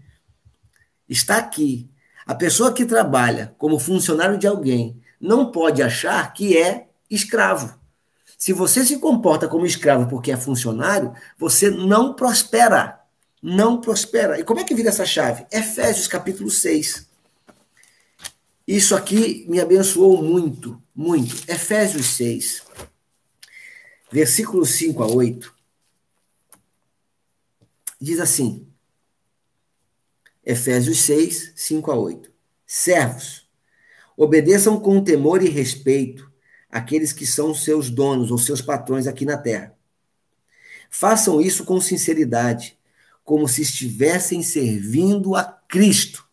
[1.08, 1.90] Está aqui.
[2.26, 7.78] A pessoa que trabalha como funcionário de alguém não pode achar que é escravo.
[8.36, 13.00] Se você se comporta como escravo porque é funcionário, você não prospera.
[13.42, 14.38] Não prospera.
[14.38, 15.46] E como é que vira essa chave?
[15.50, 17.08] Efésios capítulo 6.
[18.66, 21.36] Isso aqui me abençoou muito, muito.
[21.50, 22.62] Efésios 6,
[24.12, 25.57] versículos 5 a 8.
[28.00, 28.66] Diz assim:
[30.44, 32.32] Efésios 6, 5 a 8.
[32.66, 33.48] Servos,
[34.16, 36.30] obedeçam com temor e respeito
[36.70, 39.74] aqueles que são seus donos ou seus patrões aqui na terra.
[40.90, 42.78] Façam isso com sinceridade,
[43.24, 46.26] como se estivessem servindo a Cristo.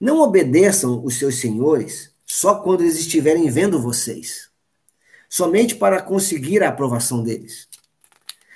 [0.00, 4.48] Não obedeçam os seus senhores só quando eles estiverem vendo vocês,
[5.28, 7.68] somente para conseguir a aprovação deles.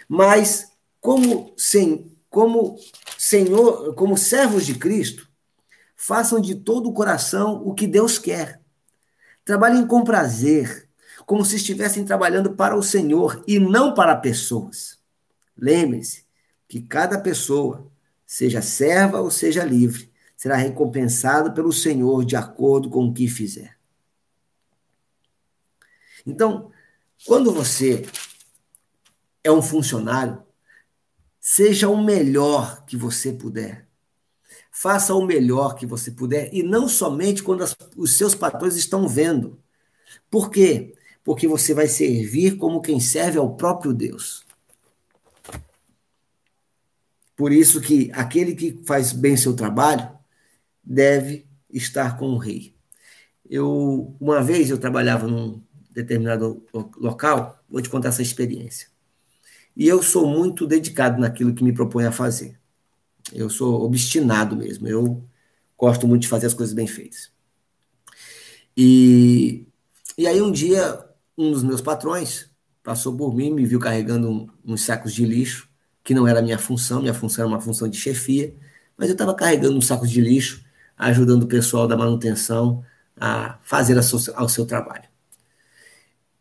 [0.09, 0.72] Mas
[1.03, 2.79] como sem, como
[3.19, 5.29] senhor, como servos de Cristo,
[5.95, 8.63] façam de todo o coração o que Deus quer
[9.45, 10.89] Trabalhem com prazer,
[11.27, 15.01] como se estivessem trabalhando para o Senhor e não para pessoas.
[15.57, 16.25] Lembre-se
[16.69, 17.91] que cada pessoa,
[18.25, 23.77] seja serva ou seja livre, será recompensado pelo Senhor de acordo com o que fizer.
[26.25, 26.71] Então,
[27.27, 28.07] quando você
[29.43, 30.41] é um funcionário,
[31.45, 33.89] Seja o melhor que você puder.
[34.71, 39.09] Faça o melhor que você puder e não somente quando as, os seus patrões estão
[39.09, 39.61] vendo.
[40.31, 40.95] Por quê?
[41.25, 44.47] Porque você vai servir como quem serve ao próprio Deus.
[47.35, 50.17] Por isso que aquele que faz bem seu trabalho
[50.83, 52.73] deve estar com o rei.
[53.51, 56.65] Eu uma vez eu trabalhava num determinado
[56.97, 58.92] local, vou te contar essa experiência.
[59.77, 62.59] E eu sou muito dedicado naquilo que me proponho a fazer.
[63.33, 64.87] Eu sou obstinado mesmo.
[64.87, 65.25] Eu
[65.77, 67.31] gosto muito de fazer as coisas bem feitas.
[68.77, 69.67] E,
[70.17, 71.05] e aí um dia,
[71.37, 72.51] um dos meus patrões
[72.83, 75.69] passou por mim, me viu carregando um, uns sacos de lixo,
[76.03, 78.55] que não era minha função, minha função era uma função de chefia,
[78.97, 80.65] mas eu estava carregando uns sacos de lixo,
[80.97, 82.85] ajudando o pessoal da manutenção
[83.17, 84.03] a fazer a
[84.35, 85.05] ao seu trabalho.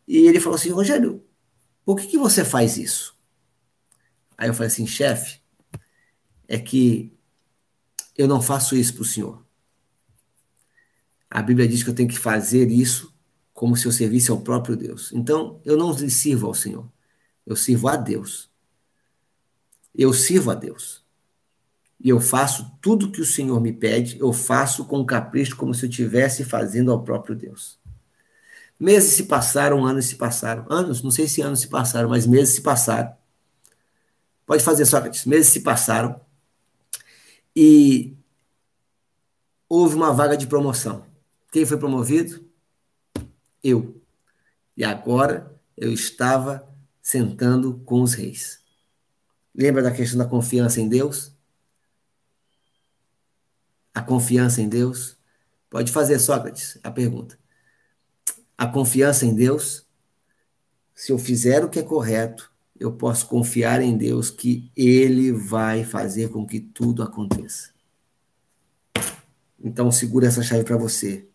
[0.07, 1.23] E ele falou assim, Rogério,
[1.85, 3.15] por que, que você faz isso?
[4.41, 5.39] Aí eu falei assim, chefe,
[6.47, 7.15] é que
[8.17, 9.45] eu não faço isso para o Senhor.
[11.29, 13.13] A Bíblia diz que eu tenho que fazer isso
[13.53, 15.11] como se eu servisse ao próprio Deus.
[15.13, 16.91] Então, eu não sirvo ao Senhor.
[17.45, 18.49] Eu sirvo a Deus.
[19.93, 21.05] Eu sirvo a Deus.
[21.99, 25.85] E eu faço tudo que o Senhor me pede, eu faço com capricho, como se
[25.85, 27.79] eu estivesse fazendo ao próprio Deus.
[28.79, 30.65] Meses se passaram, anos se passaram.
[30.67, 33.20] Anos, não sei se anos se passaram, mas meses se passaram.
[34.51, 35.23] Pode fazer, Sócrates.
[35.23, 36.19] Meses se passaram
[37.55, 38.17] e
[39.69, 41.05] houve uma vaga de promoção.
[41.53, 42.45] Quem foi promovido?
[43.63, 44.03] Eu.
[44.75, 46.67] E agora eu estava
[47.01, 48.59] sentando com os reis.
[49.55, 51.31] Lembra da questão da confiança em Deus?
[53.93, 55.15] A confiança em Deus?
[55.69, 57.39] Pode fazer, Sócrates, a pergunta.
[58.57, 59.87] A confiança em Deus,
[60.93, 62.50] se eu fizer o que é correto,
[62.81, 67.69] eu posso confiar em Deus que Ele vai fazer com que tudo aconteça.
[69.63, 71.27] Então, segura essa chave para você.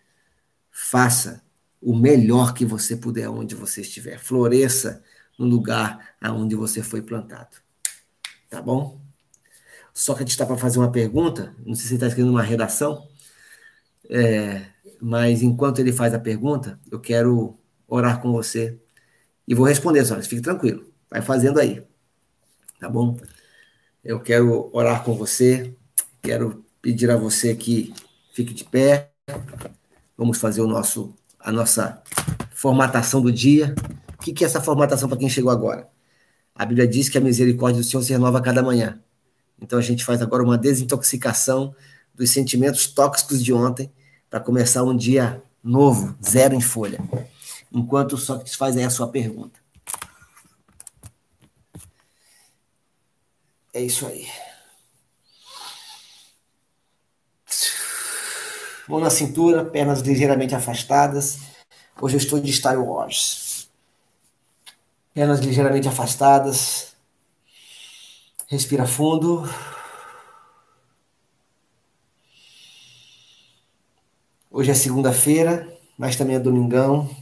[0.72, 1.40] Faça
[1.80, 4.18] o melhor que você puder onde você estiver.
[4.18, 5.04] Floresça
[5.38, 7.58] no lugar aonde você foi plantado.
[8.50, 9.00] Tá bom?
[9.94, 11.54] Sócrates está para fazer uma pergunta.
[11.64, 13.06] Não sei se está escrevendo uma redação.
[14.10, 14.66] É,
[15.00, 18.76] mas enquanto ele faz a pergunta, eu quero orar com você
[19.46, 20.28] e vou responder, Sócrates.
[20.28, 20.95] Fique tranquilo.
[21.10, 21.82] Vai fazendo aí.
[22.78, 23.16] Tá bom?
[24.04, 25.74] Eu quero orar com você.
[26.22, 27.94] Quero pedir a você que
[28.32, 29.10] fique de pé.
[30.16, 32.02] Vamos fazer o nosso a nossa
[32.50, 33.74] formatação do dia.
[34.14, 35.88] O que, que é essa formatação para quem chegou agora?
[36.54, 39.00] A Bíblia diz que a misericórdia do Senhor se renova a cada manhã.
[39.60, 41.74] Então a gente faz agora uma desintoxicação
[42.14, 43.92] dos sentimentos tóxicos de ontem
[44.28, 46.98] para começar um dia novo, zero em folha.
[47.70, 49.65] Enquanto o Sócrates faz aí a sua pergunta.
[53.76, 54.26] É isso aí.
[58.88, 61.40] Mão na cintura, pernas ligeiramente afastadas.
[62.00, 63.68] Hoje eu estou de Star Wars.
[65.12, 66.96] Pernas ligeiramente afastadas.
[68.46, 69.42] Respira fundo.
[74.50, 77.14] Hoje é segunda-feira, mas também é domingão.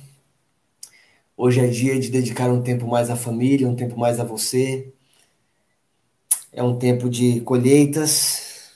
[1.36, 4.94] Hoje é dia de dedicar um tempo mais à família, um tempo mais a você
[6.54, 8.70] é um tempo de colheitas.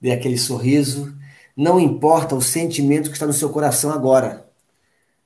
[0.00, 1.14] Dê aquele sorriso.
[1.54, 4.50] Não importa o sentimento que está no seu coração agora.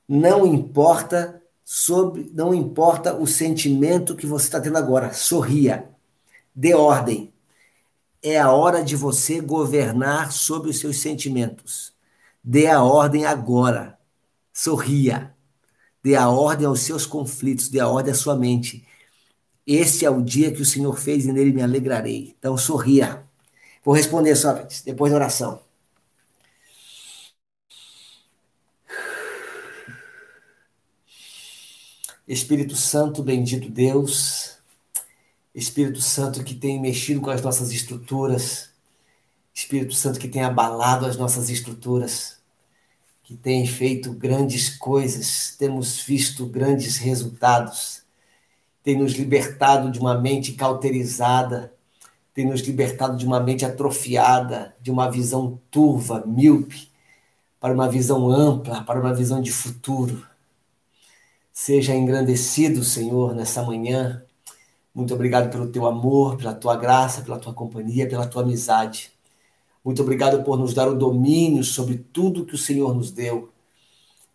[0.07, 5.13] Não importa sobre, não importa o sentimento que você está tendo agora.
[5.13, 5.89] Sorria.
[6.53, 7.33] Dê ordem.
[8.21, 11.93] É a hora de você governar sobre os seus sentimentos.
[12.43, 13.97] Dê a ordem agora.
[14.51, 15.36] Sorria.
[16.07, 18.87] Dê a ordem aos seus conflitos, dê a ordem à sua mente.
[19.67, 22.33] Este é o dia que o Senhor fez e nele me alegrarei.
[22.39, 23.27] Então sorria.
[23.83, 24.53] Vou responder só
[24.85, 25.61] depois da oração.
[32.25, 34.59] Espírito Santo, bendito Deus,
[35.53, 38.69] Espírito Santo que tem mexido com as nossas estruturas,
[39.53, 42.36] Espírito Santo que tem abalado as nossas estruturas,
[43.27, 48.01] que tem feito grandes coisas, temos visto grandes resultados,
[48.81, 51.73] tem nos libertado de uma mente cauterizada,
[52.33, 56.89] tem nos libertado de uma mente atrofiada, de uma visão turva, míope,
[57.59, 60.25] para uma visão ampla, para uma visão de futuro.
[61.51, 64.23] Seja engrandecido, Senhor, nessa manhã.
[64.95, 69.11] Muito obrigado pelo teu amor, pela tua graça, pela tua companhia, pela tua amizade.
[69.87, 73.53] Muito obrigado por nos dar o domínio sobre tudo que o Senhor nos deu.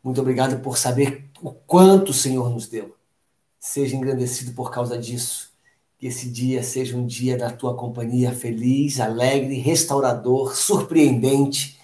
[0.03, 2.96] Muito obrigado por saber o quanto o Senhor nos deu.
[3.61, 5.53] Seja engrandecido por causa disso.
[5.98, 11.78] Que esse dia seja um dia da tua companhia feliz, alegre, restaurador, surpreendente.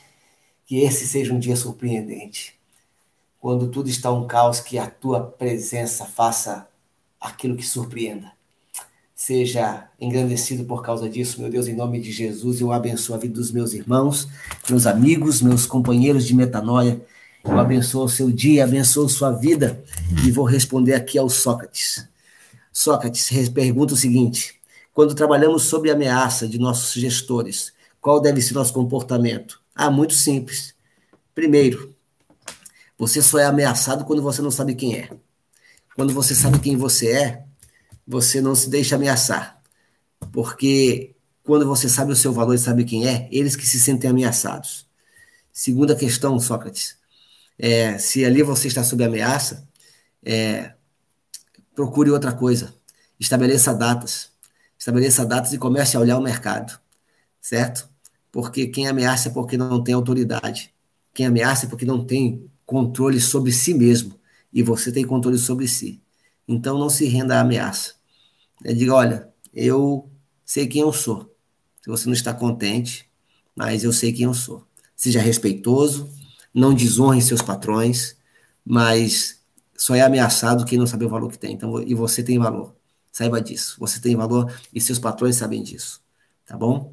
[0.64, 2.58] Que esse seja um dia surpreendente.
[3.38, 6.66] Quando tudo está um caos, que a tua presença faça
[7.20, 8.32] aquilo que surpreenda.
[9.20, 12.60] Seja engrandecido por causa disso, meu Deus, em nome de Jesus.
[12.60, 14.28] Eu abençoo a vida dos meus irmãos,
[14.70, 17.04] meus amigos, meus companheiros de metanoia.
[17.42, 19.82] Eu abençoo o seu dia, abençoo sua vida.
[20.24, 22.08] E vou responder aqui ao Sócrates.
[22.72, 24.54] Sócrates pergunta o seguinte:
[24.94, 29.60] quando trabalhamos sobre a ameaça de nossos gestores, qual deve ser nosso comportamento?
[29.74, 30.76] Ah, muito simples.
[31.34, 31.92] Primeiro,
[32.96, 35.10] você só é ameaçado quando você não sabe quem é.
[35.96, 37.47] Quando você sabe quem você é,
[38.08, 39.62] você não se deixa ameaçar.
[40.32, 44.08] Porque quando você sabe o seu valor e sabe quem é, eles que se sentem
[44.08, 44.88] ameaçados.
[45.52, 46.96] Segunda questão, Sócrates.
[47.58, 49.68] É, se ali você está sob ameaça,
[50.24, 50.72] é,
[51.74, 52.74] procure outra coisa.
[53.20, 54.30] Estabeleça datas.
[54.78, 56.78] Estabeleça datas e comece a olhar o mercado.
[57.40, 57.88] Certo?
[58.32, 60.72] Porque quem ameaça é porque não tem autoridade.
[61.12, 64.18] Quem ameaça é porque não tem controle sobre si mesmo.
[64.52, 66.00] E você tem controle sobre si.
[66.46, 67.97] Então não se renda à ameaça.
[68.62, 70.10] Diga, olha, eu
[70.44, 71.34] sei quem eu sou.
[71.82, 73.08] Se você não está contente,
[73.54, 74.66] mas eu sei quem eu sou.
[74.96, 76.12] Seja respeitoso,
[76.52, 78.16] não desonre seus patrões,
[78.64, 79.40] mas
[79.76, 81.54] só é ameaçado quem não sabe o valor que tem.
[81.54, 82.74] Então, e você tem valor.
[83.12, 83.76] Saiba disso.
[83.78, 86.00] Você tem valor e seus patrões sabem disso.
[86.44, 86.92] Tá bom?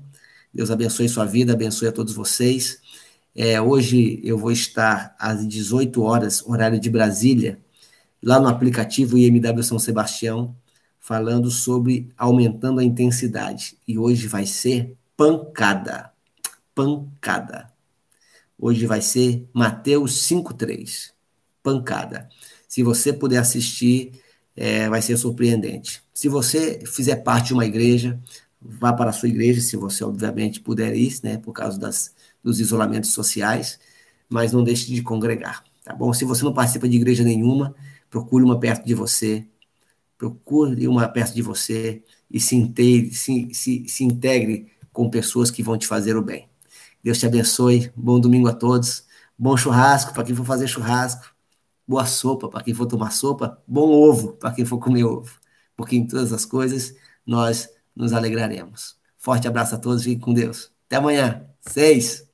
[0.53, 2.79] Deus abençoe sua vida, abençoe a todos vocês.
[3.35, 7.59] É, hoje eu vou estar às 18 horas, horário de Brasília,
[8.23, 10.55] lá no aplicativo IMW São Sebastião,
[11.05, 13.77] falando sobre aumentando a intensidade.
[13.87, 16.11] E hoje vai ser pancada.
[16.73, 17.71] Pancada.
[18.57, 21.11] Hoje vai ser Mateus 5,3.
[21.61, 22.27] Pancada.
[22.67, 24.13] Se você puder assistir,
[24.55, 26.01] é, vai ser surpreendente.
[26.11, 28.19] Se você fizer parte de uma igreja,
[28.59, 32.59] vá para a sua igreja, se você obviamente puder ir, né, por causa das, dos
[32.59, 33.79] isolamentos sociais,
[34.27, 36.11] mas não deixe de congregar, tá bom?
[36.13, 37.75] Se você não participa de igreja nenhuma,
[38.09, 39.45] procure uma perto de você,
[40.17, 45.63] procure uma perto de você e se, integre, se, se, se integre com pessoas que
[45.63, 46.49] vão te fazer o bem.
[47.03, 49.05] Deus te abençoe, bom domingo a todos,
[49.37, 51.25] bom churrasco para quem for fazer churrasco,
[51.87, 55.31] boa sopa para quem for tomar sopa, bom ovo para quem for comer ovo,
[55.75, 56.95] porque em todas as coisas
[57.25, 58.97] nós nos alegraremos.
[59.17, 60.71] Forte abraço a todos, fique com Deus.
[60.87, 62.25] Até amanhã, seis.